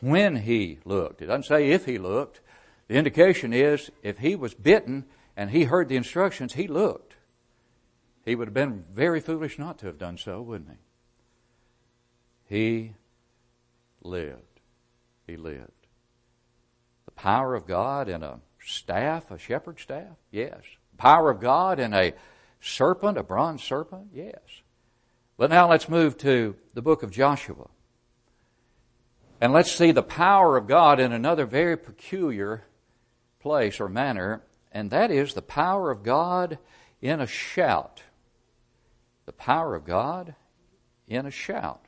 when 0.00 0.36
he 0.36 0.80
looked, 0.84 1.22
it 1.22 1.26
doesn't 1.28 1.44
say 1.44 1.70
if 1.70 1.86
he 1.86 1.96
looked. 1.96 2.42
The 2.88 2.96
indication 2.96 3.54
is 3.54 3.90
if 4.02 4.18
he 4.18 4.36
was 4.36 4.52
bitten 4.52 5.06
and 5.34 5.50
he 5.50 5.64
heard 5.64 5.88
the 5.88 5.96
instructions, 5.96 6.52
he 6.52 6.68
looked. 6.68 7.16
He 8.26 8.34
would 8.34 8.48
have 8.48 8.54
been 8.54 8.84
very 8.92 9.20
foolish 9.20 9.58
not 9.58 9.78
to 9.78 9.86
have 9.86 9.96
done 9.96 10.18
so, 10.18 10.42
wouldn't 10.42 10.72
he? 10.72 10.76
He 12.50 12.94
lived. 14.02 14.60
He 15.24 15.36
lived. 15.36 15.70
The 17.04 17.12
power 17.12 17.54
of 17.54 17.64
God 17.64 18.08
in 18.08 18.24
a 18.24 18.40
staff, 18.60 19.30
a 19.30 19.38
shepherd's 19.38 19.82
staff? 19.82 20.16
Yes. 20.32 20.60
Power 20.98 21.30
of 21.30 21.40
God 21.40 21.78
in 21.78 21.94
a 21.94 22.12
serpent, 22.60 23.16
a 23.16 23.22
bronze 23.22 23.62
serpent? 23.62 24.08
Yes. 24.12 24.62
But 25.38 25.50
now 25.50 25.70
let's 25.70 25.88
move 25.88 26.18
to 26.18 26.56
the 26.74 26.82
book 26.82 27.04
of 27.04 27.12
Joshua. 27.12 27.68
And 29.40 29.52
let's 29.52 29.70
see 29.70 29.92
the 29.92 30.02
power 30.02 30.56
of 30.56 30.66
God 30.66 30.98
in 30.98 31.12
another 31.12 31.46
very 31.46 31.76
peculiar 31.76 32.64
place 33.38 33.78
or 33.78 33.88
manner, 33.88 34.42
and 34.72 34.90
that 34.90 35.12
is 35.12 35.34
the 35.34 35.40
power 35.40 35.92
of 35.92 36.02
God 36.02 36.58
in 37.00 37.20
a 37.20 37.28
shout. 37.28 38.02
The 39.26 39.32
power 39.32 39.76
of 39.76 39.84
God 39.84 40.34
in 41.06 41.26
a 41.26 41.30
shout. 41.30 41.86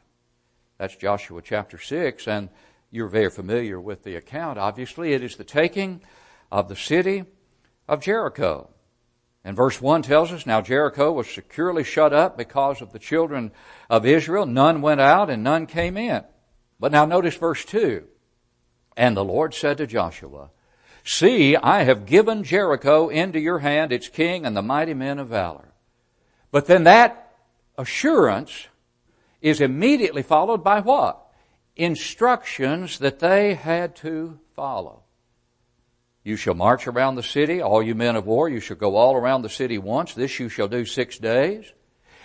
That's 0.83 0.97
Joshua 0.97 1.41
chapter 1.43 1.79
6, 1.79 2.27
and 2.27 2.49
you're 2.91 3.07
very 3.07 3.31
familiar 3.31 3.81
with 3.81 4.03
the 4.03 4.17
account. 4.17 4.59
Obviously, 4.59 5.13
it 5.13 5.23
is 5.23 5.37
the 5.37 5.45
taking 5.45 6.03
of 6.51 6.69
the 6.69 6.75
city 6.75 7.25
of 7.87 8.01
Jericho. 8.01 8.69
And 9.45 9.57
verse 9.57 9.81
1 9.81 10.03
tells 10.03 10.33
us, 10.33 10.45
Now 10.45 10.61
Jericho 10.61 11.13
was 11.13 11.31
securely 11.31 11.85
shut 11.85 12.13
up 12.13 12.37
because 12.37 12.83
of 12.83 12.91
the 12.93 12.99
children 12.99 13.53
of 13.89 14.05
Israel. 14.05 14.45
None 14.45 14.83
went 14.83 15.01
out 15.01 15.31
and 15.31 15.45
none 15.45 15.67
came 15.67 15.97
in. 15.97 16.25
But 16.81 16.91
now 16.91 17.05
notice 17.05 17.37
verse 17.37 17.65
2. 17.65 18.03
And 18.97 19.17
the 19.17 19.25
Lord 19.25 19.55
said 19.55 19.79
to 19.79 19.87
Joshua, 19.87 20.51
See, 21.05 21.55
I 21.55 21.85
have 21.85 22.07
given 22.07 22.43
Jericho 22.43 23.09
into 23.09 23.39
your 23.39 23.61
hand, 23.61 23.93
its 23.93 24.09
king 24.09 24.45
and 24.45 24.57
the 24.57 24.63
mighty 24.63 24.95
men 24.95 25.21
of 25.21 25.29
valor. 25.29 25.75
But 26.51 26.67
then 26.67 26.83
that 26.83 27.37
assurance 27.79 28.67
is 29.43 29.61
immediately 29.61 30.23
followed 30.23 30.65
by 30.65 30.81
what? 30.81 31.23
instructions 31.77 32.99
that 32.99 33.19
they 33.19 33.55
had 33.55 33.97
to 33.97 34.39
follow. 34.55 35.03
You 36.25 36.37
shall 36.37 36.55
march 36.55 36.87
around 36.87 37.17
the 37.17 37.23
city, 37.23 37.61
all 37.61 37.83
you 37.83 37.95
men 37.95 38.15
of 38.15 38.27
war, 38.27 38.49
you 38.49 38.61
shall 38.61 38.77
go 38.77 38.97
all 38.97 39.17
around 39.17 39.43
the 39.43 39.49
city 39.49 39.79
once. 39.79 40.15
This 40.15 40.39
you 40.39 40.49
shall 40.49 40.69
do 40.69 40.85
six 40.85 41.19
days. 41.19 41.73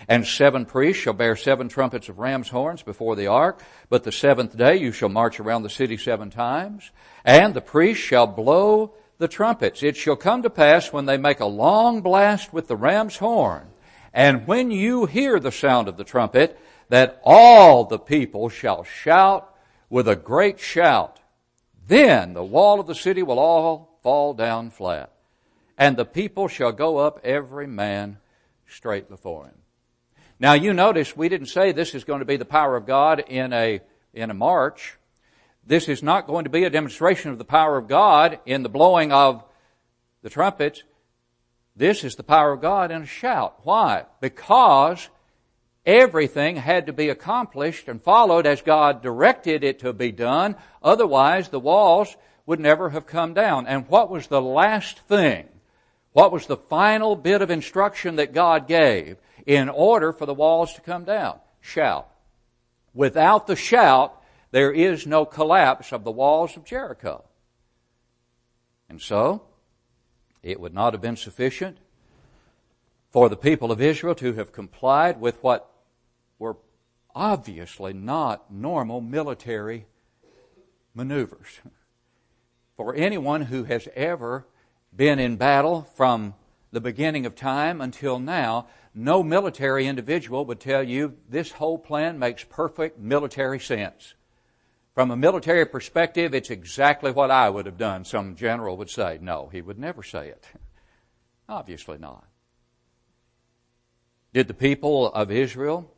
And 0.06 0.24
seven 0.24 0.64
priests 0.64 1.02
shall 1.02 1.14
bear 1.14 1.34
seven 1.34 1.68
trumpets 1.68 2.08
of 2.08 2.20
ram's 2.20 2.48
horns 2.50 2.82
before 2.84 3.16
the 3.16 3.26
ark. 3.26 3.60
But 3.88 4.04
the 4.04 4.12
seventh 4.12 4.56
day 4.56 4.76
you 4.76 4.92
shall 4.92 5.08
march 5.08 5.40
around 5.40 5.64
the 5.64 5.70
city 5.70 5.96
seven 5.96 6.30
times. 6.30 6.92
And 7.24 7.52
the 7.52 7.60
priests 7.60 8.04
shall 8.04 8.28
blow 8.28 8.94
the 9.18 9.26
trumpets. 9.26 9.82
It 9.82 9.96
shall 9.96 10.14
come 10.14 10.42
to 10.42 10.50
pass 10.50 10.92
when 10.92 11.06
they 11.06 11.16
make 11.16 11.40
a 11.40 11.46
long 11.46 12.02
blast 12.02 12.52
with 12.52 12.68
the 12.68 12.76
ram's 12.76 13.16
horn. 13.16 13.66
And 14.14 14.46
when 14.46 14.70
you 14.70 15.06
hear 15.06 15.40
the 15.40 15.50
sound 15.50 15.88
of 15.88 15.96
the 15.96 16.04
trumpet, 16.04 16.56
that 16.88 17.20
all 17.24 17.84
the 17.84 17.98
people 17.98 18.48
shall 18.48 18.84
shout 18.84 19.54
with 19.90 20.08
a 20.08 20.16
great 20.16 20.58
shout. 20.58 21.20
Then 21.86 22.34
the 22.34 22.44
wall 22.44 22.80
of 22.80 22.86
the 22.86 22.94
city 22.94 23.22
will 23.22 23.38
all 23.38 23.98
fall 24.02 24.34
down 24.34 24.70
flat. 24.70 25.12
And 25.76 25.96
the 25.96 26.04
people 26.04 26.48
shall 26.48 26.72
go 26.72 26.98
up 26.98 27.20
every 27.24 27.66
man 27.66 28.18
straight 28.66 29.08
before 29.08 29.46
him. 29.46 29.54
Now 30.40 30.52
you 30.52 30.72
notice 30.72 31.16
we 31.16 31.28
didn't 31.28 31.48
say 31.48 31.72
this 31.72 31.94
is 31.94 32.04
going 32.04 32.20
to 32.20 32.24
be 32.24 32.36
the 32.36 32.44
power 32.44 32.76
of 32.76 32.86
God 32.86 33.24
in 33.28 33.52
a, 33.52 33.80
in 34.12 34.30
a 34.30 34.34
march. 34.34 34.96
This 35.66 35.88
is 35.88 36.02
not 36.02 36.26
going 36.26 36.44
to 36.44 36.50
be 36.50 36.64
a 36.64 36.70
demonstration 36.70 37.30
of 37.30 37.38
the 37.38 37.44
power 37.44 37.76
of 37.76 37.88
God 37.88 38.38
in 38.46 38.62
the 38.62 38.68
blowing 38.68 39.12
of 39.12 39.44
the 40.22 40.30
trumpets. 40.30 40.82
This 41.76 42.04
is 42.04 42.16
the 42.16 42.22
power 42.22 42.52
of 42.52 42.60
God 42.60 42.90
in 42.90 43.02
a 43.02 43.06
shout. 43.06 43.60
Why? 43.62 44.06
Because 44.20 45.08
everything 45.88 46.56
had 46.56 46.84
to 46.86 46.92
be 46.92 47.08
accomplished 47.08 47.88
and 47.88 48.02
followed 48.02 48.46
as 48.46 48.60
God 48.60 49.00
directed 49.02 49.64
it 49.64 49.78
to 49.78 49.94
be 49.94 50.12
done. 50.12 50.54
Otherwise, 50.82 51.48
the 51.48 51.58
walls 51.58 52.14
would 52.44 52.60
never 52.60 52.90
have 52.90 53.06
come 53.06 53.32
down. 53.32 53.66
And 53.66 53.88
what 53.88 54.10
was 54.10 54.26
the 54.26 54.42
last 54.42 54.98
thing? 55.00 55.48
What 56.12 56.30
was 56.30 56.46
the 56.46 56.58
final 56.58 57.16
bit 57.16 57.40
of 57.40 57.50
instruction 57.50 58.16
that 58.16 58.34
God 58.34 58.68
gave 58.68 59.16
in 59.46 59.70
order 59.70 60.12
for 60.12 60.26
the 60.26 60.34
walls 60.34 60.74
to 60.74 60.82
come 60.82 61.04
down? 61.04 61.40
Shout. 61.62 62.06
Without 62.92 63.46
the 63.46 63.56
shout, 63.56 64.22
there 64.50 64.72
is 64.72 65.06
no 65.06 65.24
collapse 65.24 65.90
of 65.90 66.04
the 66.04 66.10
walls 66.10 66.54
of 66.54 66.66
Jericho. 66.66 67.24
And 68.90 69.00
so, 69.00 69.42
it 70.42 70.60
would 70.60 70.74
not 70.74 70.92
have 70.92 71.00
been 71.00 71.16
sufficient 71.16 71.78
for 73.10 73.30
the 73.30 73.36
people 73.36 73.72
of 73.72 73.80
Israel 73.80 74.14
to 74.16 74.34
have 74.34 74.52
complied 74.52 75.18
with 75.18 75.42
what 75.42 75.70
obviously 77.18 77.92
not 77.92 78.48
normal 78.48 79.00
military 79.00 79.86
maneuvers 80.94 81.60
for 82.76 82.94
anyone 82.94 83.42
who 83.42 83.64
has 83.64 83.88
ever 83.96 84.46
been 84.94 85.18
in 85.18 85.36
battle 85.36 85.82
from 85.96 86.32
the 86.70 86.80
beginning 86.80 87.26
of 87.26 87.34
time 87.34 87.80
until 87.80 88.20
now, 88.20 88.68
no 88.94 89.20
military 89.20 89.88
individual 89.88 90.44
would 90.44 90.60
tell 90.60 90.84
you 90.84 91.16
this 91.28 91.50
whole 91.50 91.76
plan 91.76 92.20
makes 92.20 92.44
perfect 92.44 93.00
military 93.00 93.58
sense. 93.58 94.14
From 94.94 95.10
a 95.10 95.16
military 95.16 95.66
perspective, 95.66 96.34
it's 96.34 96.50
exactly 96.50 97.10
what 97.10 97.32
I 97.32 97.50
would 97.50 97.66
have 97.66 97.78
done, 97.78 98.04
some 98.04 98.36
general 98.36 98.76
would 98.76 98.90
say. 98.90 99.18
No, 99.20 99.48
he 99.50 99.60
would 99.60 99.78
never 99.78 100.04
say 100.04 100.28
it. 100.28 100.46
Obviously 101.48 101.98
not. 101.98 102.28
Did 104.32 104.46
the 104.46 104.54
people 104.54 105.12
of 105.12 105.32
Israel 105.32 105.92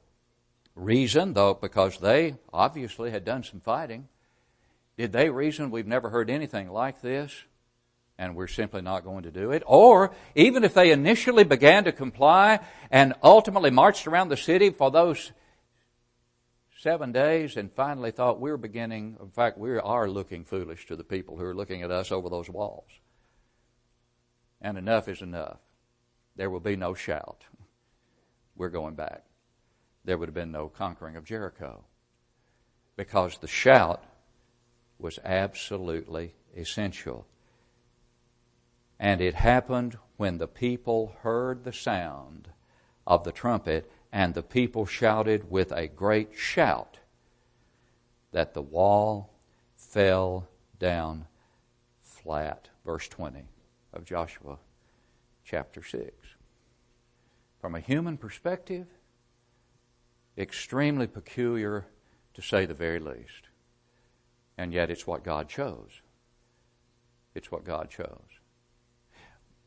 reason, 0.80 1.34
though, 1.34 1.54
because 1.54 1.98
they 1.98 2.36
obviously 2.52 3.10
had 3.10 3.24
done 3.24 3.42
some 3.42 3.60
fighting, 3.60 4.08
did 4.96 5.12
they 5.12 5.30
reason 5.30 5.70
we've 5.70 5.86
never 5.86 6.10
heard 6.10 6.30
anything 6.30 6.70
like 6.70 7.00
this 7.00 7.32
and 8.18 8.36
we're 8.36 8.46
simply 8.46 8.82
not 8.82 9.04
going 9.04 9.22
to 9.22 9.30
do 9.30 9.50
it? 9.50 9.62
Or 9.66 10.14
even 10.34 10.64
if 10.64 10.74
they 10.74 10.92
initially 10.92 11.44
began 11.44 11.84
to 11.84 11.92
comply 11.92 12.60
and 12.90 13.14
ultimately 13.22 13.70
marched 13.70 14.06
around 14.06 14.28
the 14.28 14.36
city 14.36 14.70
for 14.70 14.90
those 14.90 15.32
seven 16.78 17.12
days 17.12 17.56
and 17.56 17.72
finally 17.72 18.10
thought 18.10 18.40
we're 18.40 18.56
beginning, 18.56 19.16
in 19.20 19.30
fact, 19.30 19.56
we 19.56 19.78
are 19.78 20.08
looking 20.08 20.44
foolish 20.44 20.86
to 20.86 20.96
the 20.96 21.04
people 21.04 21.36
who 21.36 21.44
are 21.44 21.54
looking 21.54 21.82
at 21.82 21.90
us 21.90 22.12
over 22.12 22.28
those 22.28 22.50
walls. 22.50 22.90
And 24.60 24.76
enough 24.76 25.08
is 25.08 25.22
enough. 25.22 25.58
There 26.36 26.50
will 26.50 26.60
be 26.60 26.76
no 26.76 26.94
shout. 26.94 27.44
We're 28.56 28.68
going 28.68 28.94
back. 28.94 29.24
There 30.04 30.16
would 30.16 30.28
have 30.28 30.34
been 30.34 30.52
no 30.52 30.68
conquering 30.68 31.16
of 31.16 31.24
Jericho. 31.24 31.84
Because 32.96 33.38
the 33.38 33.46
shout 33.46 34.04
was 34.98 35.18
absolutely 35.24 36.34
essential. 36.56 37.26
And 38.98 39.20
it 39.20 39.34
happened 39.34 39.96
when 40.16 40.38
the 40.38 40.48
people 40.48 41.14
heard 41.22 41.64
the 41.64 41.72
sound 41.72 42.48
of 43.06 43.24
the 43.24 43.32
trumpet 43.32 43.90
and 44.12 44.34
the 44.34 44.42
people 44.42 44.86
shouted 44.86 45.50
with 45.50 45.72
a 45.72 45.88
great 45.88 46.34
shout 46.34 46.98
that 48.32 48.54
the 48.54 48.62
wall 48.62 49.30
fell 49.76 50.46
down 50.78 51.26
flat. 52.02 52.68
Verse 52.84 53.08
20 53.08 53.44
of 53.92 54.04
Joshua 54.04 54.58
chapter 55.44 55.82
6. 55.82 56.12
From 57.60 57.74
a 57.74 57.80
human 57.80 58.16
perspective, 58.16 58.86
extremely 60.36 61.06
peculiar 61.06 61.86
to 62.34 62.42
say 62.42 62.66
the 62.66 62.74
very 62.74 63.00
least. 63.00 63.48
And 64.56 64.72
yet 64.72 64.90
it's 64.90 65.06
what 65.06 65.24
God 65.24 65.48
chose. 65.48 66.02
It's 67.34 67.50
what 67.50 67.64
God 67.64 67.90
chose. 67.90 68.40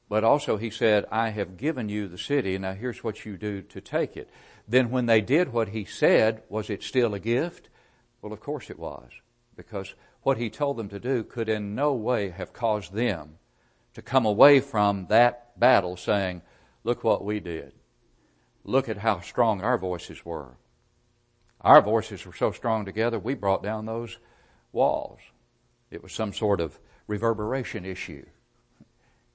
But 0.10 0.23
also 0.23 0.58
he 0.58 0.69
said, 0.69 1.06
I 1.12 1.30
have 1.30 1.58
given 1.58 1.89
you 1.89 2.08
the 2.08 2.17
city, 2.17 2.58
now 2.58 2.73
here's 2.73 3.04
what 3.04 3.26
you 3.26 3.38
do 3.38 3.62
to 3.63 3.82
take 3.82 4.15
it. 4.15 4.30
Then 4.67 4.91
when 4.91 5.06
they 5.06 5.21
did 5.21 5.52
what 5.52 5.69
he 5.69 5.86
said, 5.86 6.43
was 6.49 6.69
it 6.69 6.84
still 6.84 7.13
a 7.13 7.19
gift? 7.19 7.69
Well, 8.21 8.34
of 8.34 8.39
course 8.39 8.69
it 8.69 8.78
was. 8.78 9.10
Because 9.56 9.95
what 10.21 10.38
he 10.38 10.49
told 10.49 10.78
them 10.78 10.89
to 10.89 10.99
do 10.99 11.23
could 11.23 11.49
in 11.49 11.76
no 11.76 11.93
way 11.93 12.30
have 12.30 12.54
caused 12.54 12.93
them 12.93 13.38
to 13.93 14.02
come 14.02 14.26
away 14.26 14.60
from 14.60 15.08
that 15.08 15.60
battle 15.60 15.97
saying, 15.97 16.41
look 16.84 17.04
what 17.04 17.23
we 17.23 17.39
did. 17.39 17.73
Look 18.63 18.88
at 18.88 18.97
how 18.97 19.19
strong 19.21 19.62
our 19.62 19.78
voices 19.78 20.26
were. 20.26 20.58
Our 21.62 21.82
voices 21.82 22.26
were 22.26 22.34
so 22.34 22.52
strong 22.52 22.86
together, 22.86 23.19
we 23.19 23.34
brought 23.34 23.63
down 23.63 23.86
those 23.86 24.17
walls. 24.71 25.19
It 25.91 26.04
was 26.04 26.12
some 26.12 26.34
sort 26.34 26.60
of 26.60 26.80
reverberation 27.08 27.86
issue. 27.86 28.26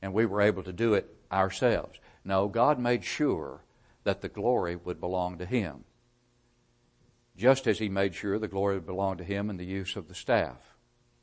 And 0.03 0.13
we 0.13 0.27
were 0.27 0.43
able 0.43 0.63
to 0.63 0.73
do 0.73 0.95
it 0.95 1.15
ourselves. 1.33 1.99
No, 2.25 2.49
God 2.49 2.79
made 2.79 3.05
sure 3.05 3.63
that 4.05 4.21
the 4.21 4.29
glory 4.29 4.77
would 4.77 5.01
belong 5.01 5.39
to 5.39 5.47
Him. 5.47 5.85
Just 7.37 7.67
as 7.67 7.79
He 7.79 7.89
made 7.89 8.15
sure 8.15 8.39
the 8.39 8.49
glory 8.49 8.75
would 8.75 8.87
belong 8.87 9.17
to 9.19 9.25
Him 9.25 9.51
in 9.51 9.57
the 9.57 9.65
use 9.65 9.97
of 9.97 10.09
the 10.09 10.15
staff 10.15 10.75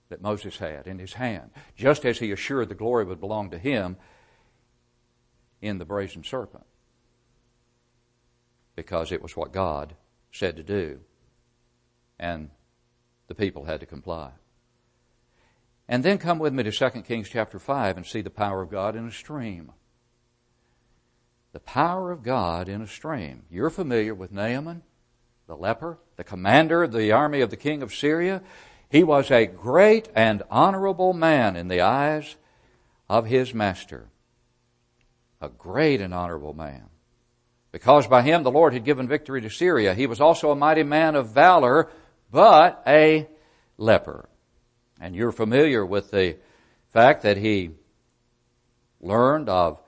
that 0.10 0.22
Moses 0.22 0.58
had 0.58 0.88
in 0.88 1.00
his 1.00 1.13
hand. 1.13 1.52
Just 1.76 2.06
as 2.06 2.20
He 2.20 2.32
assured 2.32 2.70
the 2.70 2.76
glory 2.76 3.06
would 3.06 3.20
belong 3.20 3.50
to 3.52 3.58
Him 3.58 3.98
in 5.62 5.78
the 5.78 5.86
brazen 5.86 6.24
serpent. 6.24 6.65
Because 8.76 9.12
it 9.12 9.22
was 9.22 9.38
what 9.38 9.54
God 9.54 9.96
said 10.32 10.58
to 10.58 10.64
do. 10.64 11.00
And 12.20 12.50
the 13.28 13.36
people 13.36 13.66
had 13.66 13.80
to 13.80 13.86
comply. 13.86 14.32
And 15.88 16.04
then 16.04 16.18
come 16.18 16.40
with 16.40 16.54
me 16.54 16.64
to 16.64 16.72
2 16.72 17.02
Kings 17.04 17.30
chapter 17.30 17.60
5 17.60 17.98
and 17.98 18.06
see 18.06 18.22
the 18.22 18.30
power 18.30 18.62
of 18.62 18.72
God 18.72 18.96
in 18.96 19.08
a 19.08 19.12
stream. 19.12 19.72
The 21.54 21.60
power 21.60 22.12
of 22.12 22.24
God 22.24 22.68
in 22.68 22.82
a 22.82 22.88
stream. 22.88 23.44
You're 23.50 23.70
familiar 23.70 24.14
with 24.14 24.32
Naaman, 24.32 24.82
the 25.48 25.56
leper, 25.56 26.00
the 26.18 26.24
commander 26.24 26.84
of 26.84 26.92
the 26.92 27.12
army 27.12 27.42
of 27.42 27.50
the 27.50 27.58
king 27.58 27.82
of 27.82 27.94
Syria. 27.94 28.42
He 28.90 29.04
was 29.04 29.30
a 29.30 29.46
great 29.46 30.10
and 30.16 30.44
honorable 30.50 31.14
man 31.14 31.56
in 31.56 31.68
the 31.68 31.82
eyes 31.82 32.36
of 33.08 33.28
his 33.28 33.54
master. 33.54 34.10
A 35.40 35.50
great 35.50 36.02
and 36.02 36.14
honorable 36.14 36.54
man. 36.54 36.90
Because 37.76 38.08
by 38.08 38.22
him 38.22 38.44
the 38.44 38.52
Lord 38.52 38.72
had 38.72 38.86
given 38.86 39.06
victory 39.06 39.42
to 39.42 39.50
Syria. 39.50 39.94
He 39.94 40.08
was 40.08 40.22
also 40.22 40.50
a 40.50 40.56
mighty 40.56 40.84
man 40.84 41.14
of 41.14 41.32
valor 41.32 41.90
but 42.32 42.82
a 42.88 43.28
leper. 43.78 44.30
And 45.02 45.14
you're 45.14 45.34
familiar 45.34 45.86
with 45.86 46.10
the 46.10 46.38
fact 46.92 47.24
that 47.24 47.36
he 47.36 47.72
learned 49.02 49.50
of 49.50 49.82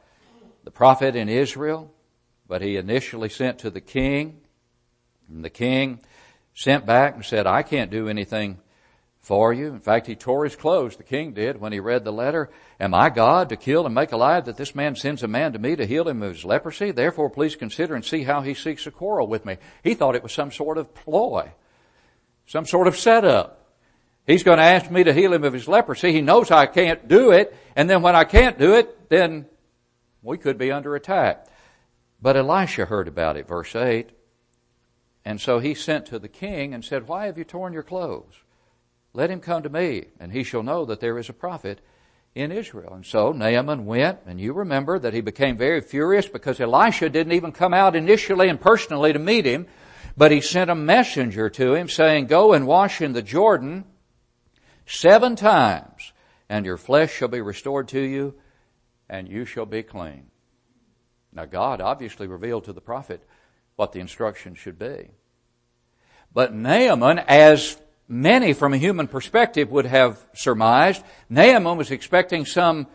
the 0.66 0.70
prophet 0.70 1.16
in 1.16 1.30
Israel, 1.30 1.90
but 2.46 2.62
he 2.62 2.76
initially 2.76 3.30
sent 3.30 3.60
to 3.60 3.70
the 3.70 3.80
king, 3.80 4.42
and 5.30 5.46
the 5.46 5.50
king 5.50 6.02
sent 6.54 6.86
back 6.86 7.16
and 7.16 7.24
said, 7.24 7.48
I 7.48 7.64
can't 7.64 7.90
do 7.90 8.10
anything 8.10 8.58
for 9.28 9.54
you. 9.54 9.68
In 9.68 9.82
fact, 9.82 10.08
he 10.08 10.16
tore 10.16 10.46
his 10.46 10.56
clothes, 10.56 10.96
the 10.96 11.04
king 11.04 11.34
did, 11.34 11.60
when 11.60 11.74
he 11.74 11.80
read 11.80 12.06
the 12.06 12.14
letter. 12.14 12.50
Am 12.80 12.94
I 12.94 13.10
God 13.10 13.50
to 13.50 13.58
kill 13.58 13.86
and 13.86 13.94
make 13.94 14.12
alive 14.12 14.46
that 14.46 14.58
this 14.58 14.74
man 14.74 14.96
sends 14.96 15.22
a 15.22 15.28
man 15.28 15.54
to 15.54 15.60
me 15.60 15.76
to 15.76 15.86
heal 15.86 16.08
him 16.08 16.24
of 16.24 16.34
his 16.34 16.46
leprosy? 16.46 16.92
Therefore, 16.92 17.30
please 17.30 17.56
consider 17.56 17.94
and 17.94 18.06
see 18.06 18.24
how 18.24 18.42
he 18.42 18.54
seeks 18.54 18.88
a 18.88 18.92
quarrel 18.92 19.28
with 19.28 19.46
me. 19.46 19.58
He 19.84 19.94
thought 19.94 20.16
it 20.16 20.24
was 20.24 20.32
some 20.32 20.52
sort 20.52 20.78
of 20.78 20.96
ploy 20.96 21.52
some 22.48 22.66
sort 22.66 22.88
of 22.88 22.98
setup. 22.98 23.66
He's 24.26 24.44
going 24.44 24.58
to 24.58 24.64
ask 24.64 24.90
me 24.90 25.04
to 25.04 25.14
heal 25.14 25.34
him 25.34 25.44
of 25.44 25.54
his 25.54 25.68
leprosy. 25.68 26.12
He 26.12 26.22
knows 26.22 26.50
I 26.50 26.66
can't 26.66 27.08
do 27.08 27.32
it. 27.32 27.56
And 27.76 27.90
then 27.90 28.02
when 28.02 28.16
I 28.16 28.24
can't 28.24 28.58
do 28.58 28.74
it, 28.74 29.10
then 29.10 29.46
we 30.24 30.38
could 30.38 30.58
be 30.58 30.72
under 30.72 30.96
attack. 30.96 31.48
But 32.22 32.36
Elisha 32.36 32.86
heard 32.86 33.08
about 33.08 33.38
it, 33.38 33.48
verse 33.48 33.76
8. 33.76 34.10
And 35.24 35.40
so 35.40 35.60
he 35.60 35.76
sent 35.76 36.08
to 36.08 36.20
the 36.20 36.28
king 36.28 36.74
and 36.74 36.84
said, 36.84 37.08
Why 37.08 37.26
have 37.26 37.38
you 37.38 37.44
torn 37.44 37.74
your 37.74 37.84
clothes? 37.84 38.34
Let 39.18 39.32
him 39.32 39.40
come 39.40 39.64
to 39.64 39.70
me, 39.70 40.06
and 40.20 40.32
he 40.32 40.44
shall 40.44 40.62
know 40.62 40.86
that 40.86 41.00
there 41.00 41.18
is 41.18 41.28
a 41.28 41.34
prophet 41.34 41.82
in 42.36 42.52
Israel. 42.52 42.94
And 42.94 43.04
so 43.04 43.32
Naaman 43.32 43.88
went, 43.88 44.20
and 44.28 44.40
you 44.40 44.54
remember 44.54 45.00
that 45.00 45.16
he 45.16 45.22
became 45.22 45.58
very 45.58 45.82
furious 45.82 46.28
because 46.28 46.60
Elisha 46.60 47.10
didn't 47.10 47.34
even 47.34 47.52
come 47.52 47.74
out 47.74 47.96
initially 47.96 48.48
and 48.48 48.62
personally 48.62 49.14
to 49.14 49.18
meet 49.18 49.44
him, 49.44 49.66
but 50.16 50.32
he 50.32 50.40
sent 50.40 50.70
a 50.70 50.76
messenger 50.76 51.50
to 51.50 51.74
him 51.74 51.90
saying, 51.90 52.28
Go 52.28 52.54
and 52.54 52.68
wash 52.68 53.02
in 53.02 53.14
the 53.14 53.24
Jordan 53.24 53.86
seven 54.86 55.36
times, 55.36 56.14
and 56.48 56.64
your 56.64 56.78
flesh 56.78 57.12
shall 57.12 57.28
be 57.28 57.42
restored 57.42 57.88
to 57.88 58.00
you, 58.00 58.36
and 59.10 59.28
you 59.28 59.46
shall 59.46 59.66
be 59.66 59.82
clean. 59.82 60.28
Now, 61.34 61.46
God 61.46 61.82
obviously 61.82 62.28
revealed 62.28 62.66
to 62.66 62.74
the 62.74 62.82
prophet 62.82 63.24
what 63.78 63.94
the 63.94 64.00
instructions 64.00 64.60
should 64.60 64.78
be. 64.78 65.10
But 66.32 66.54
Naaman, 66.54 67.18
as 67.18 67.82
many 68.08 68.54
from 68.54 68.74
a 68.74 68.78
human 68.78 69.08
perspective 69.08 69.70
would 69.72 69.86
have 69.86 70.26
surmised, 70.34 71.04
Naaman 71.30 71.78
was 71.78 71.92
expecting 71.92 72.46
some 72.46 72.88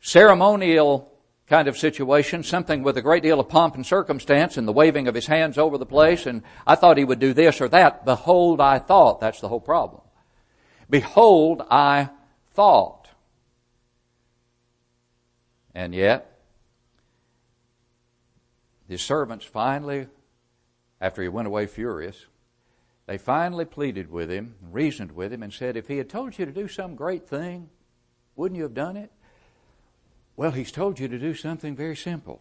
ceremonial 0.00 1.10
kind 1.48 1.68
of 1.68 1.76
situation, 1.76 2.42
something 2.42 2.82
with 2.82 2.96
a 2.96 3.02
great 3.02 3.22
deal 3.22 3.40
of 3.40 3.48
pomp 3.48 3.74
and 3.74 3.84
circumstance 3.84 4.56
and 4.56 4.66
the 4.66 4.72
waving 4.72 5.08
of 5.08 5.14
his 5.14 5.26
hands 5.26 5.58
over 5.58 5.76
the 5.76 5.86
place, 5.86 6.26
and 6.26 6.42
I 6.66 6.74
thought 6.74 6.96
he 6.96 7.04
would 7.04 7.18
do 7.18 7.34
this 7.34 7.60
or 7.60 7.68
that. 7.68 8.04
Behold, 8.04 8.60
I 8.60 8.78
thought. 8.78 9.20
That's 9.20 9.40
the 9.40 9.48
whole 9.48 9.60
problem. 9.60 10.02
Behold, 10.88 11.62
I 11.70 12.10
thought. 12.52 13.08
And 15.74 15.94
yet, 15.94 16.38
his 18.88 19.02
servants 19.02 19.44
finally, 19.44 20.06
after 21.00 21.22
he 21.22 21.28
went 21.28 21.48
away 21.48 21.66
furious, 21.66 22.26
they 23.12 23.18
finally 23.18 23.66
pleaded 23.66 24.10
with 24.10 24.30
him, 24.30 24.54
reasoned 24.70 25.12
with 25.12 25.34
him, 25.34 25.42
and 25.42 25.52
said, 25.52 25.76
If 25.76 25.86
he 25.86 25.98
had 25.98 26.08
told 26.08 26.38
you 26.38 26.46
to 26.46 26.50
do 26.50 26.66
some 26.66 26.94
great 26.94 27.28
thing, 27.28 27.68
wouldn't 28.36 28.56
you 28.56 28.62
have 28.62 28.72
done 28.72 28.96
it? 28.96 29.12
Well, 30.34 30.52
he's 30.52 30.72
told 30.72 30.98
you 30.98 31.08
to 31.08 31.18
do 31.18 31.34
something 31.34 31.76
very 31.76 31.94
simple. 31.94 32.40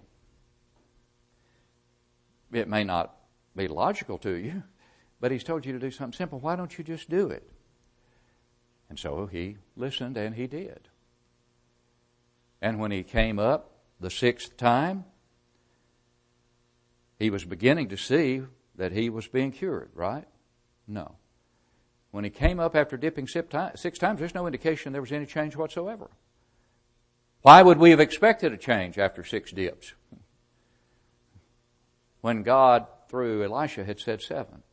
It 2.54 2.70
may 2.70 2.86
not 2.86 3.14
be 3.54 3.68
logical 3.68 4.18
to 4.20 4.32
you, 4.32 4.64
but 5.20 5.30
he's 5.30 5.44
told 5.44 5.66
you 5.66 5.74
to 5.74 5.80
do 5.80 5.92
something 5.92 6.18
simple. 6.18 6.40
Why 6.40 6.56
don't 6.56 6.78
you 6.78 6.86
just 6.86 7.10
do 7.10 7.30
it? 7.30 7.52
And 8.88 8.98
so 8.98 9.26
he 9.26 9.58
listened 9.76 10.16
and 10.16 10.36
he 10.36 10.48
did. 10.48 10.88
And 12.62 12.80
when 12.80 12.92
he 12.92 13.04
came 13.04 13.40
up 13.40 13.72
the 14.00 14.10
sixth 14.10 14.56
time, 14.56 15.04
he 17.20 17.30
was 17.30 17.44
beginning 17.44 17.90
to 17.90 17.98
see 17.98 18.44
that 18.76 18.94
he 18.94 19.10
was 19.10 19.28
being 19.28 19.52
cured, 19.52 19.90
right? 19.94 20.30
No. 20.92 21.16
When 22.12 22.26
he 22.26 22.30
came 22.30 22.60
up 22.60 22.76
after 22.76 22.98
dipping 22.98 23.28
six 23.28 23.48
times, 23.50 24.20
there's 24.20 24.36
no 24.36 24.46
indication 24.46 24.92
there 24.92 25.02
was 25.02 25.14
any 25.14 25.26
change 25.26 25.56
whatsoever. 25.56 26.10
Why 27.42 27.62
would 27.62 27.78
we 27.78 27.92
have 27.92 28.02
expected 28.02 28.52
a 28.52 28.58
change 28.58 28.98
after 28.98 29.24
six 29.24 29.52
dips? 29.52 29.94
When 32.20 32.44
God, 32.44 32.86
through 33.08 33.44
Elisha, 33.46 33.86
had 33.86 34.00
said 34.00 34.22
seven. 34.22 34.64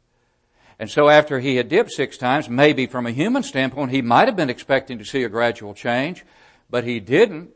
And 0.80 0.90
so 0.90 1.08
after 1.08 1.40
he 1.40 1.56
had 1.56 1.68
dipped 1.68 1.92
six 1.92 2.18
times, 2.18 2.48
maybe 2.48 2.86
from 2.86 3.06
a 3.06 3.12
human 3.12 3.42
standpoint, 3.42 3.92
he 3.92 4.02
might 4.02 4.28
have 4.28 4.36
been 4.36 4.50
expecting 4.50 4.98
to 4.98 5.04
see 5.04 5.22
a 5.22 5.28
gradual 5.28 5.74
change, 5.74 6.24
but 6.68 6.84
he 6.84 7.00
didn't. 7.00 7.50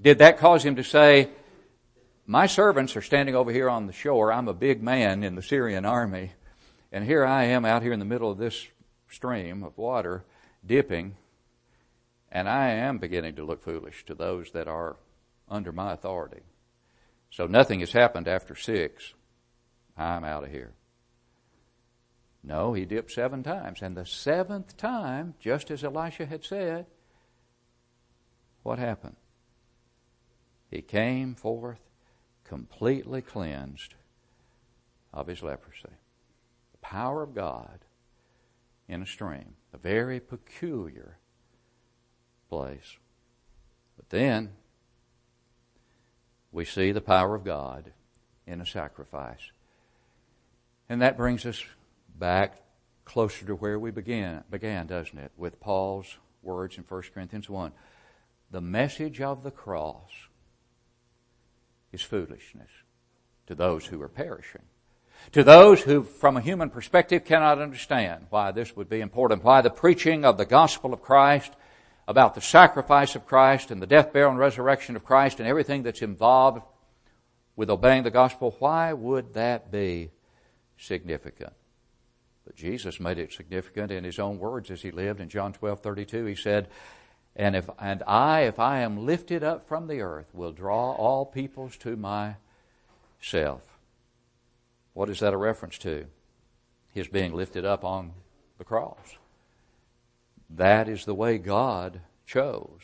Did 0.00 0.18
that 0.18 0.38
cause 0.38 0.64
him 0.64 0.76
to 0.76 0.84
say, 0.84 1.28
my 2.26 2.46
servants 2.46 2.96
are 2.96 3.02
standing 3.02 3.34
over 3.34 3.52
here 3.52 3.68
on 3.68 3.86
the 3.86 3.92
shore. 3.92 4.32
I'm 4.32 4.48
a 4.48 4.54
big 4.54 4.82
man 4.82 5.24
in 5.24 5.34
the 5.34 5.42
Syrian 5.42 5.84
army. 5.84 6.32
And 6.92 7.04
here 7.04 7.24
I 7.24 7.44
am 7.44 7.64
out 7.64 7.82
here 7.82 7.94
in 7.94 7.98
the 7.98 8.04
middle 8.04 8.30
of 8.30 8.36
this 8.36 8.68
stream 9.08 9.64
of 9.64 9.78
water, 9.78 10.24
dipping, 10.64 11.16
and 12.30 12.48
I 12.48 12.70
am 12.70 12.98
beginning 12.98 13.36
to 13.36 13.44
look 13.44 13.62
foolish 13.62 14.04
to 14.04 14.14
those 14.14 14.50
that 14.52 14.68
are 14.68 14.96
under 15.48 15.72
my 15.72 15.92
authority. 15.92 16.42
So 17.30 17.46
nothing 17.46 17.80
has 17.80 17.92
happened 17.92 18.28
after 18.28 18.54
six. 18.54 19.14
I'm 19.96 20.22
out 20.22 20.44
of 20.44 20.50
here. 20.50 20.72
No, 22.44 22.74
he 22.74 22.84
dipped 22.84 23.12
seven 23.12 23.42
times. 23.42 23.80
And 23.80 23.96
the 23.96 24.04
seventh 24.04 24.76
time, 24.76 25.34
just 25.40 25.70
as 25.70 25.84
Elisha 25.84 26.26
had 26.26 26.44
said, 26.44 26.86
what 28.62 28.78
happened? 28.78 29.16
He 30.70 30.82
came 30.82 31.34
forth 31.34 31.80
completely 32.44 33.22
cleansed 33.22 33.94
of 35.12 35.26
his 35.26 35.42
leprosy. 35.42 35.88
Power 36.92 37.22
of 37.22 37.34
God 37.34 37.78
in 38.86 39.00
a 39.00 39.06
stream, 39.06 39.54
a 39.72 39.78
very 39.78 40.20
peculiar 40.20 41.16
place. 42.50 42.98
But 43.96 44.10
then 44.10 44.50
we 46.50 46.66
see 46.66 46.92
the 46.92 47.00
power 47.00 47.34
of 47.34 47.44
God 47.44 47.94
in 48.46 48.60
a 48.60 48.66
sacrifice. 48.66 49.52
And 50.86 51.00
that 51.00 51.16
brings 51.16 51.46
us 51.46 51.64
back 52.14 52.60
closer 53.06 53.46
to 53.46 53.54
where 53.54 53.78
we 53.78 53.90
began, 53.90 54.44
began, 54.50 54.86
doesn't 54.86 55.18
it? 55.18 55.32
With 55.34 55.60
Paul's 55.60 56.18
words 56.42 56.76
in 56.76 56.84
1 56.86 57.02
Corinthians 57.14 57.48
1. 57.48 57.72
The 58.50 58.60
message 58.60 59.18
of 59.22 59.44
the 59.44 59.50
cross 59.50 60.10
is 61.90 62.02
foolishness 62.02 62.68
to 63.46 63.54
those 63.54 63.86
who 63.86 64.02
are 64.02 64.10
perishing. 64.10 64.66
To 65.32 65.44
those 65.44 65.80
who, 65.80 66.02
from 66.02 66.36
a 66.36 66.40
human 66.40 66.68
perspective, 66.68 67.24
cannot 67.24 67.60
understand 67.60 68.26
why 68.30 68.50
this 68.50 68.76
would 68.76 68.88
be 68.88 69.00
important, 69.00 69.44
why 69.44 69.62
the 69.62 69.70
preaching 69.70 70.24
of 70.24 70.36
the 70.36 70.44
gospel 70.44 70.92
of 70.92 71.00
Christ, 71.00 71.52
about 72.08 72.34
the 72.34 72.40
sacrifice 72.40 73.14
of 73.14 73.26
Christ 73.26 73.70
and 73.70 73.80
the 73.80 73.86
death, 73.86 74.12
burial, 74.12 74.30
and 74.30 74.38
resurrection 74.38 74.96
of 74.96 75.04
Christ 75.04 75.38
and 75.38 75.48
everything 75.48 75.84
that's 75.84 76.02
involved 76.02 76.62
with 77.54 77.70
obeying 77.70 78.02
the 78.02 78.10
gospel, 78.10 78.56
why 78.58 78.92
would 78.92 79.34
that 79.34 79.70
be 79.70 80.10
significant? 80.76 81.52
But 82.44 82.56
Jesus 82.56 82.98
made 82.98 83.18
it 83.18 83.32
significant 83.32 83.92
in 83.92 84.04
his 84.04 84.18
own 84.18 84.38
words 84.38 84.70
as 84.70 84.82
he 84.82 84.90
lived 84.90 85.20
in 85.20 85.28
John 85.28 85.52
12 85.52 85.80
32. 85.80 86.24
He 86.24 86.34
said, 86.34 86.68
and, 87.34 87.56
if, 87.56 87.70
and 87.78 88.02
I, 88.06 88.42
if 88.42 88.58
I 88.58 88.80
am 88.80 89.06
lifted 89.06 89.42
up 89.42 89.66
from 89.66 89.86
the 89.86 90.00
earth, 90.00 90.26
will 90.34 90.52
draw 90.52 90.92
all 90.92 91.24
peoples 91.24 91.76
to 91.78 91.96
myself. 91.96 93.71
What 94.94 95.08
is 95.08 95.20
that 95.20 95.32
a 95.32 95.38
reference 95.38 95.78
to? 95.78 96.06
His 96.92 97.08
being 97.08 97.34
lifted 97.34 97.64
up 97.64 97.84
on 97.84 98.12
the 98.58 98.64
cross. 98.64 99.16
That 100.50 100.88
is 100.88 101.04
the 101.04 101.14
way 101.14 101.38
God 101.38 102.00
chose 102.26 102.80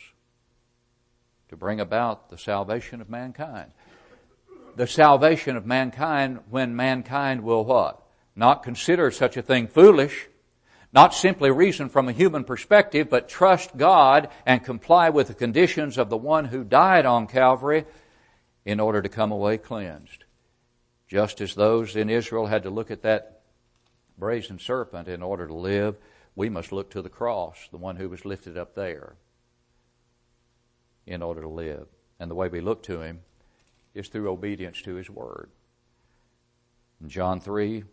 to 1.49 1.55
bring 1.55 1.79
about 1.79 2.29
the 2.29 2.37
salvation 2.37 3.01
of 3.01 3.09
mankind. 3.09 3.71
The 4.75 4.87
salvation 4.87 5.57
of 5.57 5.65
mankind 5.65 6.39
when 6.49 6.75
mankind 6.75 7.43
will 7.43 7.65
what? 7.65 8.01
Not 8.35 8.63
consider 8.63 9.11
such 9.11 9.35
a 9.35 9.41
thing 9.41 9.67
foolish, 9.67 10.27
not 10.91 11.13
simply 11.13 11.51
reason 11.51 11.89
from 11.89 12.07
a 12.07 12.13
human 12.13 12.43
perspective, 12.43 13.09
but 13.09 13.29
trust 13.29 13.77
God 13.77 14.29
and 14.45 14.63
comply 14.63 15.09
with 15.09 15.27
the 15.27 15.33
conditions 15.33 15.97
of 15.97 16.09
the 16.09 16.17
one 16.17 16.45
who 16.45 16.63
died 16.63 17.05
on 17.05 17.27
Calvary 17.27 17.85
in 18.65 18.79
order 18.79 19.01
to 19.01 19.09
come 19.09 19.31
away 19.31 19.57
cleansed. 19.57 20.18
Just 21.09 21.41
as 21.41 21.55
those 21.55 21.95
in 21.95 22.09
Israel 22.09 22.45
had 22.45 22.63
to 22.63 22.69
look 22.69 22.91
at 22.91 23.01
that 23.01 23.41
brazen 24.17 24.59
serpent 24.59 25.07
in 25.07 25.23
order 25.23 25.47
to 25.47 25.53
live, 25.53 25.97
we 26.35 26.49
must 26.49 26.71
look 26.71 26.91
to 26.91 27.01
the 27.01 27.09
cross, 27.09 27.67
the 27.71 27.77
one 27.77 27.95
who 27.95 28.09
was 28.09 28.25
lifted 28.25 28.57
up 28.57 28.75
there, 28.75 29.15
in 31.07 31.23
order 31.23 31.41
to 31.41 31.49
live. 31.49 31.87
And 32.19 32.29
the 32.29 32.35
way 32.35 32.47
we 32.47 32.61
look 32.61 32.83
to 32.83 33.01
him 33.01 33.21
is 33.95 34.07
through 34.07 34.29
obedience 34.29 34.81
to 34.83 34.95
his 34.95 35.09
word. 35.09 35.49
In 37.01 37.09
John 37.09 37.39
3 37.39 37.83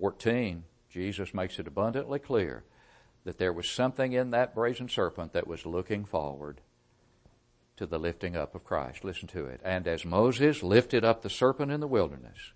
14, 0.00 0.64
Jesus 0.88 1.34
makes 1.34 1.58
it 1.58 1.66
abundantly 1.66 2.20
clear 2.20 2.62
that 3.24 3.38
there 3.38 3.52
was 3.52 3.68
something 3.68 4.12
in 4.12 4.30
that 4.30 4.54
brazen 4.54 4.88
serpent 4.88 5.32
that 5.32 5.48
was 5.48 5.66
looking 5.66 6.04
forward 6.04 6.60
to 7.76 7.86
the 7.86 7.98
lifting 7.98 8.36
up 8.36 8.54
of 8.54 8.64
Christ. 8.64 9.04
Listen 9.04 9.26
to 9.28 9.46
it. 9.46 9.60
And 9.64 9.88
as 9.88 10.04
Moses 10.04 10.62
lifted 10.62 11.04
up 11.04 11.22
the 11.22 11.30
serpent 11.30 11.72
in 11.72 11.80
the 11.80 11.88
wilderness, 11.88 12.52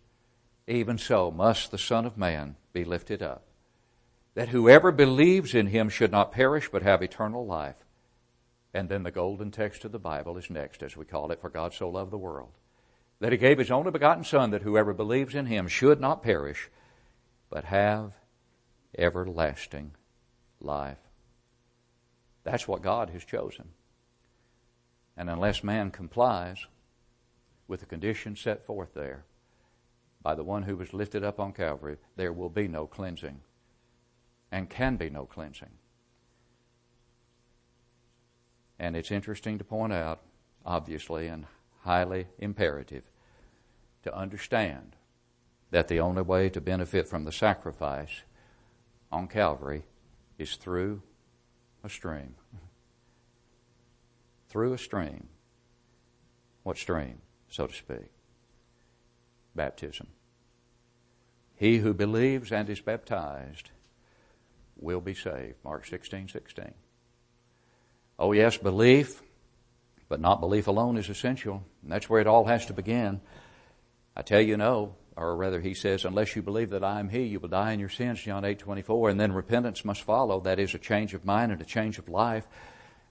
even 0.66 0.98
so 0.98 1.30
must 1.30 1.70
the 1.70 1.78
Son 1.78 2.06
of 2.06 2.16
Man 2.16 2.56
be 2.72 2.84
lifted 2.84 3.22
up, 3.22 3.44
that 4.34 4.48
whoever 4.48 4.90
believes 4.90 5.54
in 5.54 5.68
him 5.68 5.88
should 5.88 6.10
not 6.10 6.32
perish 6.32 6.68
but 6.70 6.82
have 6.82 7.02
eternal 7.02 7.46
life. 7.46 7.84
And 8.72 8.88
then 8.88 9.04
the 9.04 9.10
golden 9.10 9.50
text 9.50 9.84
of 9.84 9.92
the 9.92 9.98
Bible 9.98 10.36
is 10.36 10.50
next, 10.50 10.82
as 10.82 10.96
we 10.96 11.04
call 11.04 11.30
it, 11.30 11.40
for 11.40 11.48
God 11.48 11.72
so 11.72 11.88
loved 11.88 12.10
the 12.10 12.18
world, 12.18 12.52
that 13.20 13.30
he 13.30 13.38
gave 13.38 13.58
his 13.58 13.70
only 13.70 13.90
begotten 13.90 14.24
Son, 14.24 14.50
that 14.50 14.62
whoever 14.62 14.92
believes 14.92 15.34
in 15.34 15.46
him 15.46 15.68
should 15.68 16.00
not 16.00 16.22
perish 16.22 16.70
but 17.50 17.64
have 17.64 18.14
everlasting 18.98 19.92
life. 20.60 20.98
That's 22.42 22.66
what 22.66 22.82
God 22.82 23.10
has 23.10 23.24
chosen. 23.24 23.68
And 25.16 25.30
unless 25.30 25.62
man 25.62 25.90
complies 25.92 26.66
with 27.68 27.80
the 27.80 27.86
conditions 27.86 28.40
set 28.40 28.66
forth 28.66 28.94
there 28.94 29.24
by 30.24 30.34
the 30.34 30.42
one 30.42 30.62
who 30.62 30.76
was 30.76 30.94
lifted 30.94 31.22
up 31.22 31.38
on 31.38 31.52
Calvary, 31.52 31.98
there 32.16 32.32
will 32.32 32.48
be 32.48 32.66
no 32.66 32.86
cleansing 32.86 33.42
and 34.50 34.70
can 34.70 34.96
be 34.96 35.10
no 35.10 35.26
cleansing. 35.26 35.70
And 38.78 38.96
it's 38.96 39.12
interesting 39.12 39.58
to 39.58 39.64
point 39.64 39.92
out, 39.92 40.22
obviously, 40.64 41.28
and 41.28 41.46
highly 41.82 42.26
imperative 42.38 43.04
to 44.02 44.16
understand 44.16 44.96
that 45.70 45.88
the 45.88 46.00
only 46.00 46.22
way 46.22 46.48
to 46.48 46.60
benefit 46.60 47.06
from 47.06 47.24
the 47.24 47.32
sacrifice 47.32 48.22
on 49.12 49.28
Calvary 49.28 49.84
is 50.38 50.56
through 50.56 51.02
a 51.84 51.88
stream. 51.90 52.34
through 54.48 54.72
a 54.72 54.78
stream. 54.78 55.28
What 56.62 56.78
stream, 56.78 57.18
so 57.48 57.66
to 57.66 57.74
speak? 57.74 58.13
Baptism. 59.54 60.08
He 61.56 61.78
who 61.78 61.94
believes 61.94 62.52
and 62.52 62.68
is 62.68 62.80
baptized 62.80 63.70
will 64.76 65.00
be 65.00 65.14
saved. 65.14 65.54
Mark 65.64 65.86
16, 65.86 66.28
16. 66.28 66.74
Oh, 68.18 68.32
yes, 68.32 68.56
belief, 68.56 69.22
but 70.08 70.20
not 70.20 70.40
belief 70.40 70.66
alone 70.66 70.96
is 70.96 71.08
essential. 71.08 71.64
And 71.82 71.92
that's 71.92 72.08
where 72.08 72.20
it 72.20 72.26
all 72.26 72.44
has 72.44 72.66
to 72.66 72.72
begin. 72.72 73.20
I 74.16 74.22
tell 74.22 74.40
you 74.40 74.56
no, 74.56 74.94
or 75.16 75.36
rather 75.36 75.60
he 75.60 75.74
says, 75.74 76.04
unless 76.04 76.34
you 76.36 76.42
believe 76.42 76.70
that 76.70 76.84
I 76.84 77.00
am 77.00 77.08
he, 77.08 77.22
you 77.22 77.40
will 77.40 77.48
die 77.48 77.72
in 77.72 77.80
your 77.80 77.88
sins, 77.88 78.20
John 78.20 78.44
8, 78.44 78.58
24. 78.58 79.10
And 79.10 79.20
then 79.20 79.32
repentance 79.32 79.84
must 79.84 80.02
follow. 80.02 80.40
That 80.40 80.58
is 80.58 80.74
a 80.74 80.78
change 80.78 81.14
of 81.14 81.24
mind 81.24 81.52
and 81.52 81.60
a 81.60 81.64
change 81.64 81.98
of 81.98 82.08
life. 82.08 82.46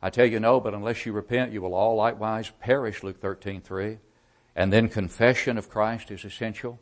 I 0.02 0.10
tell 0.10 0.26
you 0.26 0.40
no, 0.40 0.60
but 0.60 0.74
unless 0.74 1.06
you 1.06 1.14
repent, 1.14 1.54
you 1.54 1.62
will 1.62 1.74
all 1.74 1.96
likewise 1.96 2.52
perish, 2.60 3.04
Luke 3.04 3.22
13, 3.22 3.62
3. 3.62 4.00
And 4.56 4.72
then 4.72 4.90
confession 4.90 5.58
of 5.58 5.70
Christ 5.70 6.12
is 6.12 6.26
essential. 6.26 6.80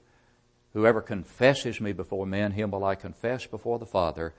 Whoever 0.73 1.01
confesses 1.01 1.79
me 1.79 1.93
before 1.93 2.25
men, 2.25 2.51
him 2.51 2.71
will 2.71 2.83
I 2.83 2.95
confess 2.95 3.45
before 3.45 3.79
the 3.79 3.85
Father 3.85 4.33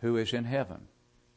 who 0.00 0.16
is 0.16 0.32
in 0.32 0.44
heaven. 0.44 0.88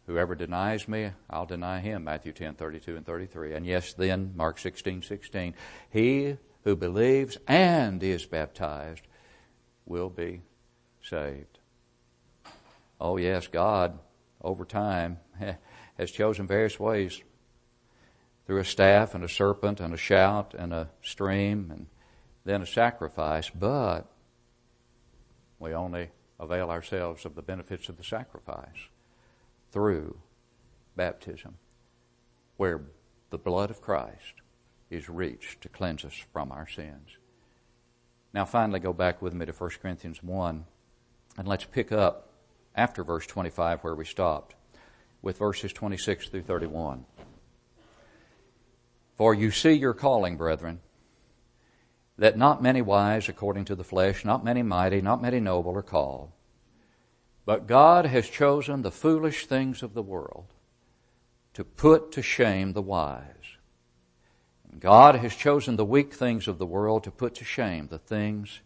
Whoever 0.08 0.36
denies 0.36 0.88
me, 0.88 1.12
I'll 1.30 1.46
deny 1.46 1.80
him. 1.80 2.04
Matthew 2.04 2.34
10, 2.34 2.56
32 2.56 2.98
and 2.98 3.06
33. 3.06 3.54
And 3.54 3.66
yes, 3.66 3.94
then, 3.94 4.34
Mark 4.36 4.58
16, 4.60 5.04
16. 5.04 5.54
He 5.90 6.38
who 6.64 6.76
believes 6.76 7.38
and 7.48 8.02
is 8.04 8.26
baptized 8.26 9.04
will 9.86 10.10
be 10.10 10.42
saved. 11.02 11.60
Oh, 13.00 13.18
yes, 13.18 13.48
God, 13.48 13.98
over 14.42 14.66
time, 14.66 15.20
has 15.98 16.12
chosen 16.12 16.48
various 16.48 16.80
ways 16.80 17.22
through 18.46 18.60
a 18.60 18.66
staff 18.66 19.14
and 19.16 19.24
a 19.24 19.30
serpent 19.30 19.80
and 19.80 19.94
a 19.94 19.98
shout 19.98 20.54
and 20.58 20.74
a 20.74 20.90
stream 21.02 21.70
and 21.72 21.88
then 22.44 22.62
a 22.62 22.66
sacrifice, 22.66 23.50
but 23.50 24.12
we 25.60 25.74
only 25.74 26.10
avail 26.40 26.70
ourselves 26.70 27.26
of 27.26 27.36
the 27.36 27.42
benefits 27.42 27.88
of 27.88 27.98
the 27.98 28.04
sacrifice 28.04 28.90
through 29.72 30.18
baptism, 30.96 31.56
where 32.58 32.82
the 33.30 33.38
blood 33.38 33.70
of 33.70 33.82
Christ 33.82 34.42
is 34.90 35.08
reached 35.08 35.62
to 35.62 35.70
cleanse 35.70 36.04
us 36.04 36.14
from 36.34 36.52
our 36.52 36.68
sins. 36.68 37.18
Now, 38.34 38.46
finally, 38.46 38.80
go 38.80 38.94
back 38.94 39.22
with 39.22 39.34
me 39.34 39.46
to 39.46 39.52
1 39.52 39.70
Corinthians 39.82 40.24
1, 40.24 40.66
and 41.38 41.48
let's 41.48 41.66
pick 41.66 41.92
up 41.92 42.30
after 42.76 43.04
verse 43.04 43.26
25 43.28 43.84
where 43.84 43.96
we 43.96 44.06
stopped 44.06 44.56
with 45.22 45.38
verses 45.38 45.72
26 45.74 46.30
through 46.30 46.42
31. 46.42 47.06
For 49.22 49.36
you 49.36 49.52
see 49.52 49.74
your 49.74 49.94
calling, 49.94 50.36
brethren, 50.36 50.80
that 52.18 52.40
not 52.40 52.64
many 52.64 52.82
wise 52.82 53.30
according 53.30 53.66
to 53.66 53.76
the 53.76 53.84
flesh, 53.84 54.26
not 54.26 54.44
many 54.44 54.64
mighty, 54.64 55.00
not 55.00 55.22
many 55.22 55.40
noble 55.40 55.78
are 55.78 55.84
called. 55.84 56.32
But 57.46 57.68
God 57.68 58.08
has 58.08 58.28
chosen 58.28 58.82
the 58.82 58.90
foolish 58.90 59.46
things 59.46 59.84
of 59.84 59.94
the 59.94 60.02
world 60.02 60.48
to 61.54 61.64
put 61.64 62.12
to 62.14 62.24
shame 62.24 62.74
the 62.74 62.82
wise. 62.82 63.58
God 64.80 65.14
has 65.18 65.36
chosen 65.36 65.76
the 65.76 65.86
weak 65.86 66.16
things 66.16 66.48
of 66.48 66.58
the 66.58 66.66
world 66.66 67.04
to 67.04 67.12
put 67.12 67.36
to 67.36 67.46
shame 67.46 67.90
the 67.92 68.00
things 68.00 68.62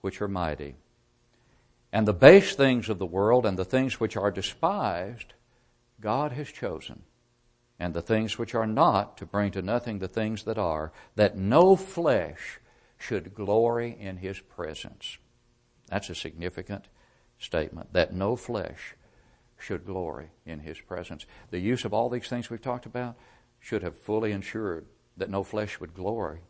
which 0.00 0.20
are 0.20 0.26
mighty. 0.26 0.74
And 1.92 2.04
the 2.04 2.12
base 2.12 2.56
things 2.56 2.88
of 2.88 2.98
the 2.98 3.06
world 3.06 3.46
and 3.46 3.56
the 3.56 3.64
things 3.64 4.00
which 4.00 4.16
are 4.16 4.32
despised, 4.32 5.34
God 6.00 6.32
has 6.32 6.48
chosen. 6.48 7.04
And 7.78 7.94
the 7.94 8.02
things 8.02 8.38
which 8.38 8.54
are 8.54 8.66
not 8.66 9.16
to 9.18 9.26
bring 9.26 9.52
to 9.52 9.62
nothing 9.62 9.98
the 9.98 10.08
things 10.08 10.42
that 10.44 10.58
are, 10.58 10.92
that 11.14 11.36
no 11.36 11.76
flesh 11.76 12.58
should 12.98 13.34
glory 13.34 13.96
in 13.98 14.16
his 14.16 14.40
presence. 14.40 15.18
That's 15.86 16.10
a 16.10 16.14
significant 16.14 16.86
statement, 17.38 17.92
that 17.92 18.12
no 18.12 18.36
flesh 18.36 18.94
should 19.58 19.86
glory 19.86 20.30
in 20.44 20.60
his 20.60 20.80
presence. 20.80 21.24
The 21.50 21.60
use 21.60 21.84
of 21.84 21.94
all 21.94 22.08
these 22.08 22.28
things 22.28 22.50
we've 22.50 22.60
talked 22.60 22.86
about 22.86 23.16
should 23.60 23.82
have 23.82 23.96
fully 23.96 24.32
ensured 24.32 24.86
that 25.16 25.30
no 25.30 25.42
flesh 25.42 25.80
would 25.80 25.94
glory 25.94 26.40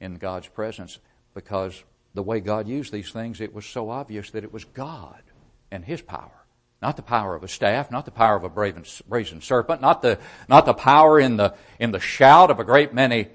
in 0.00 0.16
God's 0.16 0.48
presence 0.48 0.98
because 1.34 1.82
the 2.14 2.22
way 2.22 2.40
God 2.40 2.68
used 2.68 2.92
these 2.92 3.10
things, 3.10 3.40
it 3.40 3.54
was 3.54 3.66
so 3.66 3.90
obvious 3.90 4.30
that 4.30 4.44
it 4.44 4.52
was 4.52 4.64
God 4.64 5.22
and 5.70 5.84
His 5.84 6.02
power. 6.02 6.44
Not 6.80 6.96
the 6.96 7.02
power 7.02 7.34
of 7.34 7.42
a 7.42 7.48
staff, 7.48 7.90
not 7.90 8.04
the 8.04 8.10
power 8.10 8.36
of 8.36 8.44
a 8.44 8.48
brazen, 8.48 9.40
serpent, 9.40 9.80
not 9.80 10.00
the, 10.02 10.18
not 10.48 10.64
the 10.64 10.74
power 10.74 11.18
in 11.18 11.36
the, 11.36 11.54
in 11.80 11.90
the 11.90 11.98
shout 11.98 12.50
of 12.50 12.60
a 12.60 12.64
great 12.64 12.94
many 12.94 13.28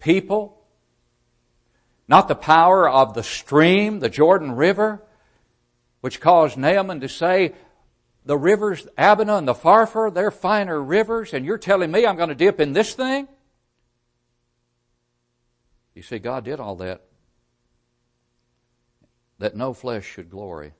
people, 0.00 0.60
not 2.08 2.26
the 2.26 2.34
power 2.34 2.88
of 2.88 3.14
the 3.14 3.22
stream, 3.22 4.00
the 4.00 4.08
Jordan 4.08 4.52
River, 4.52 5.02
which 6.00 6.20
caused 6.20 6.56
Naaman 6.56 7.00
to 7.00 7.08
say, 7.08 7.54
the 8.24 8.36
rivers, 8.36 8.86
Abana 8.98 9.36
and 9.36 9.48
the 9.48 9.54
Pharpar, 9.54 10.12
they're 10.12 10.30
finer 10.30 10.82
rivers, 10.82 11.32
and 11.32 11.44
you're 11.44 11.58
telling 11.58 11.90
me 11.90 12.04
I'm 12.04 12.16
going 12.16 12.28
to 12.28 12.34
dip 12.34 12.60
in 12.60 12.72
this 12.72 12.94
thing? 12.94 13.28
You 15.94 16.02
see, 16.02 16.18
God 16.18 16.44
did 16.44 16.60
all 16.60 16.76
that 16.76 17.02
that 19.40 19.56
no 19.56 19.72
flesh 19.72 20.04
should 20.04 20.30
glory 20.30 20.72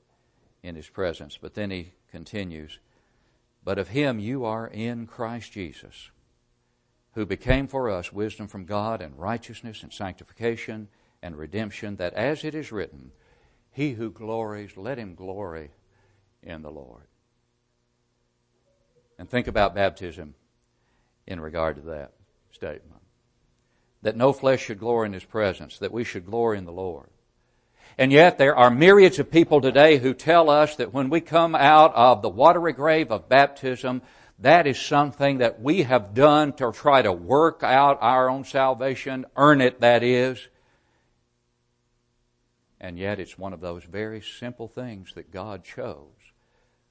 in 0.63 0.77
his 0.77 0.89
presence. 0.89 1.39
But 1.41 1.55
then 1.55 1.71
he 1.71 1.93
continues, 2.11 2.79
But 3.65 3.79
of 3.79 3.89
him 3.89 4.19
you 4.19 4.45
are 4.45 4.67
in 4.67 5.07
Christ 5.07 5.53
Jesus, 5.53 6.11
who 7.15 7.27
became 7.27 7.67
for 7.67 7.91
us 7.91 8.13
wisdom 8.13 8.49
from 8.49 8.65
God 8.65 9.01
and 9.01 9.19
righteousness 9.19 9.83
and 9.83 9.93
sanctification 9.93 10.89
and 11.23 11.37
redemption, 11.37 11.97
that 11.97 12.15
as 12.15 12.45
it 12.45 12.55
is 12.55 12.73
written, 12.73 13.13
He 13.71 13.93
who 13.93 14.11
glories, 14.11 14.77
let 14.77 14.99
him 14.99 15.15
glory 15.15 15.71
in 16.43 16.63
the 16.63 16.71
Lord. 16.71 17.07
And 19.19 19.29
think 19.29 19.47
about 19.47 19.75
baptism 19.75 20.35
in 21.27 21.41
regard 21.41 21.77
to 21.77 21.83
that 21.83 22.13
statement 22.53 23.01
that 24.03 24.17
no 24.17 24.33
flesh 24.33 24.63
should 24.65 24.79
glory 24.79 25.07
in 25.07 25.13
his 25.13 25.25
presence, 25.25 25.79
that 25.79 25.93
we 25.93 26.05
should 26.05 26.27
glory 26.27 26.59
in 26.59 26.65
the 26.65 26.73
Lord. 26.73 27.11
And 28.01 28.11
yet 28.11 28.39
there 28.39 28.57
are 28.57 28.71
myriads 28.71 29.19
of 29.19 29.31
people 29.31 29.61
today 29.61 29.99
who 29.99 30.15
tell 30.15 30.49
us 30.49 30.77
that 30.77 30.95
when 30.95 31.11
we 31.11 31.21
come 31.21 31.55
out 31.55 31.95
of 31.95 32.23
the 32.23 32.31
watery 32.31 32.73
grave 32.73 33.13
of 33.13 33.29
baptism, 33.29 34.01
that 34.39 34.67
is 34.67 34.81
something 34.81 35.39
that 35.39 35.61
we 35.61 35.83
have 35.83 36.15
done 36.15 36.55
to 36.55 36.73
try 36.73 37.03
to 37.03 37.13
work 37.13 37.63
out 37.63 37.99
our 38.01 38.31
own 38.31 38.45
salvation, 38.45 39.27
earn 39.37 39.61
it, 39.61 39.81
that 39.81 40.03
is. 40.03 40.49
And 42.81 42.99
yet 42.99 43.21
it's 43.21 43.37
one 43.37 43.53
of 43.53 43.61
those 43.61 43.85
very 43.85 44.23
simple 44.23 44.67
things 44.67 45.13
that 45.13 45.31
God 45.31 45.63
chose 45.63 46.07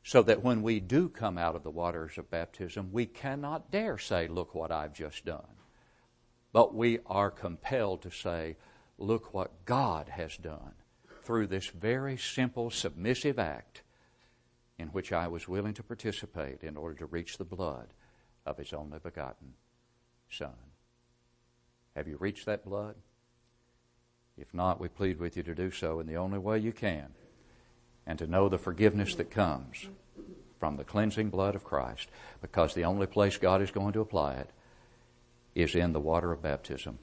so 0.03 0.21
that 0.21 0.43
when 0.43 0.61
we 0.61 0.79
do 0.79 1.09
come 1.09 1.39
out 1.39 1.55
of 1.55 1.63
the 1.63 1.71
waters 1.71 2.19
of 2.19 2.29
baptism, 2.29 2.89
we 2.91 3.07
cannot 3.07 3.71
dare 3.71 3.97
say, 3.97 4.27
look 4.27 4.53
what 4.53 4.71
I've 4.71 4.93
just 4.93 5.25
done. 5.25 5.57
But 6.53 6.75
we 6.75 6.99
are 7.07 7.31
compelled 7.31 8.03
to 8.03 8.11
say, 8.11 8.57
look 8.99 9.33
what 9.33 9.65
God 9.65 10.07
has 10.09 10.37
done 10.37 10.73
through 11.29 11.45
this 11.45 11.67
very 11.67 12.17
simple, 12.17 12.71
submissive 12.71 13.37
act 13.37 13.83
in 14.79 14.87
which 14.87 15.13
I 15.13 15.27
was 15.27 15.47
willing 15.47 15.75
to 15.75 15.83
participate 15.83 16.63
in 16.63 16.75
order 16.75 16.95
to 16.95 17.05
reach 17.05 17.37
the 17.37 17.45
blood 17.45 17.89
of 18.47 18.57
His 18.57 18.73
only 18.73 18.97
begotten 18.97 19.53
Son. 20.31 20.55
Have 21.95 22.07
you 22.07 22.17
reached 22.17 22.47
that 22.47 22.65
blood? 22.65 22.95
If 24.39 24.51
not, 24.55 24.81
we 24.81 24.87
plead 24.87 25.19
with 25.19 25.37
you 25.37 25.43
to 25.43 25.53
do 25.53 25.69
so 25.69 25.99
in 25.99 26.07
the 26.07 26.17
only 26.17 26.39
way 26.39 26.57
you 26.57 26.71
can 26.71 27.09
and 28.07 28.17
to 28.17 28.25
know 28.25 28.49
the 28.49 28.57
forgiveness 28.57 29.13
that 29.13 29.29
comes 29.29 29.87
from 30.59 30.77
the 30.77 30.83
cleansing 30.83 31.29
blood 31.29 31.53
of 31.53 31.63
Christ 31.63 32.09
because 32.41 32.73
the 32.73 32.85
only 32.85 33.05
place 33.05 33.37
God 33.37 33.61
is 33.61 33.69
going 33.69 33.93
to 33.93 34.01
apply 34.01 34.33
it 34.33 34.49
is 35.53 35.75
in 35.75 35.93
the 35.93 35.99
water 35.99 36.31
of 36.31 36.41
baptism 36.41 36.97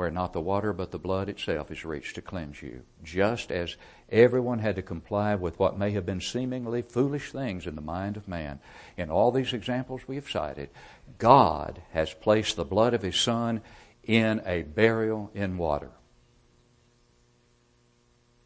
where 0.00 0.10
not 0.10 0.32
the 0.32 0.40
water 0.40 0.72
but 0.72 0.92
the 0.92 0.98
blood 0.98 1.28
itself 1.28 1.70
is 1.70 1.84
reached 1.84 2.14
to 2.14 2.22
cleanse 2.22 2.62
you. 2.62 2.80
Just 3.04 3.52
as 3.52 3.76
everyone 4.08 4.58
had 4.58 4.76
to 4.76 4.82
comply 4.82 5.34
with 5.34 5.58
what 5.58 5.78
may 5.78 5.90
have 5.90 6.06
been 6.06 6.22
seemingly 6.22 6.80
foolish 6.80 7.32
things 7.32 7.66
in 7.66 7.74
the 7.74 7.82
mind 7.82 8.16
of 8.16 8.26
man. 8.26 8.60
In 8.96 9.10
all 9.10 9.30
these 9.30 9.52
examples 9.52 10.08
we 10.08 10.14
have 10.14 10.30
cited, 10.30 10.70
God 11.18 11.82
has 11.90 12.14
placed 12.14 12.56
the 12.56 12.64
blood 12.64 12.94
of 12.94 13.02
His 13.02 13.20
Son 13.20 13.60
in 14.02 14.40
a 14.46 14.62
burial 14.62 15.30
in 15.34 15.58
water. 15.58 15.90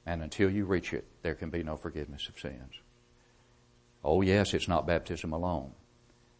And 0.04 0.24
until 0.24 0.50
you 0.50 0.64
reach 0.64 0.92
it, 0.92 1.04
there 1.22 1.36
can 1.36 1.50
be 1.50 1.62
no 1.62 1.76
forgiveness 1.76 2.28
of 2.28 2.36
sins. 2.36 2.80
Oh, 4.02 4.22
yes, 4.22 4.54
it's 4.54 4.66
not 4.66 4.88
baptism 4.88 5.32
alone 5.32 5.70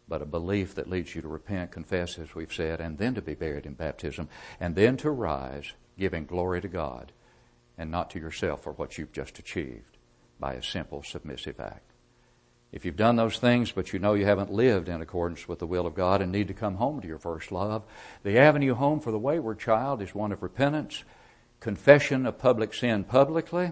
but 0.07 0.21
a 0.21 0.25
belief 0.25 0.75
that 0.75 0.89
leads 0.89 1.15
you 1.15 1.21
to 1.21 1.27
repent, 1.27 1.71
confess, 1.71 2.19
as 2.19 2.35
we've 2.35 2.53
said, 2.53 2.79
and 2.79 2.97
then 2.97 3.15
to 3.15 3.21
be 3.21 3.33
buried 3.33 3.65
in 3.65 3.73
baptism, 3.73 4.29
and 4.59 4.75
then 4.75 4.97
to 4.97 5.09
rise, 5.09 5.73
giving 5.97 6.25
glory 6.25 6.61
to 6.61 6.67
God 6.67 7.11
and 7.77 7.91
not 7.91 8.09
to 8.11 8.19
yourself 8.19 8.63
for 8.63 8.73
what 8.73 8.97
you've 8.97 9.11
just 9.11 9.39
achieved 9.39 9.97
by 10.39 10.53
a 10.53 10.63
simple 10.63 11.03
submissive 11.03 11.59
act. 11.59 11.91
If 12.71 12.83
you've 12.83 12.95
done 12.95 13.15
those 13.15 13.37
things, 13.37 13.71
but 13.71 13.93
you 13.93 13.99
know 13.99 14.13
you 14.13 14.25
haven't 14.25 14.51
lived 14.51 14.89
in 14.89 15.01
accordance 15.01 15.47
with 15.47 15.59
the 15.59 15.67
will 15.67 15.87
of 15.87 15.95
God 15.95 16.21
and 16.21 16.31
need 16.31 16.49
to 16.49 16.53
come 16.53 16.75
home 16.75 16.99
to 17.01 17.07
your 17.07 17.19
first 17.19 17.51
love, 17.51 17.83
the 18.23 18.37
avenue 18.37 18.73
home 18.73 18.99
for 18.99 19.11
the 19.11 19.19
wayward 19.19 19.59
child 19.59 20.01
is 20.01 20.13
one 20.13 20.31
of 20.31 20.43
repentance, 20.43 21.03
confession 21.59 22.25
of 22.25 22.37
public 22.37 22.73
sin 22.73 23.03
publicly, 23.03 23.71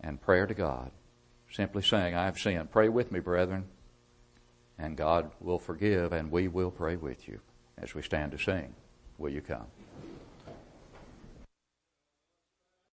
and 0.00 0.20
prayer 0.20 0.46
to 0.46 0.54
God. 0.54 0.92
Simply 1.50 1.82
saying, 1.82 2.14
I 2.14 2.26
have 2.26 2.38
sinned. 2.38 2.70
Pray 2.70 2.88
with 2.88 3.10
me, 3.10 3.20
brethren 3.20 3.66
and 4.78 4.96
God 4.96 5.30
will 5.40 5.58
forgive, 5.58 6.12
and 6.12 6.30
we 6.30 6.48
will 6.48 6.70
pray 6.70 6.96
with 6.96 7.28
you 7.28 7.40
as 7.78 7.94
we 7.94 8.02
stand 8.02 8.32
to 8.32 8.38
sing. 8.38 8.74
Will 9.18 9.30
you 9.30 9.40
come? 9.40 9.66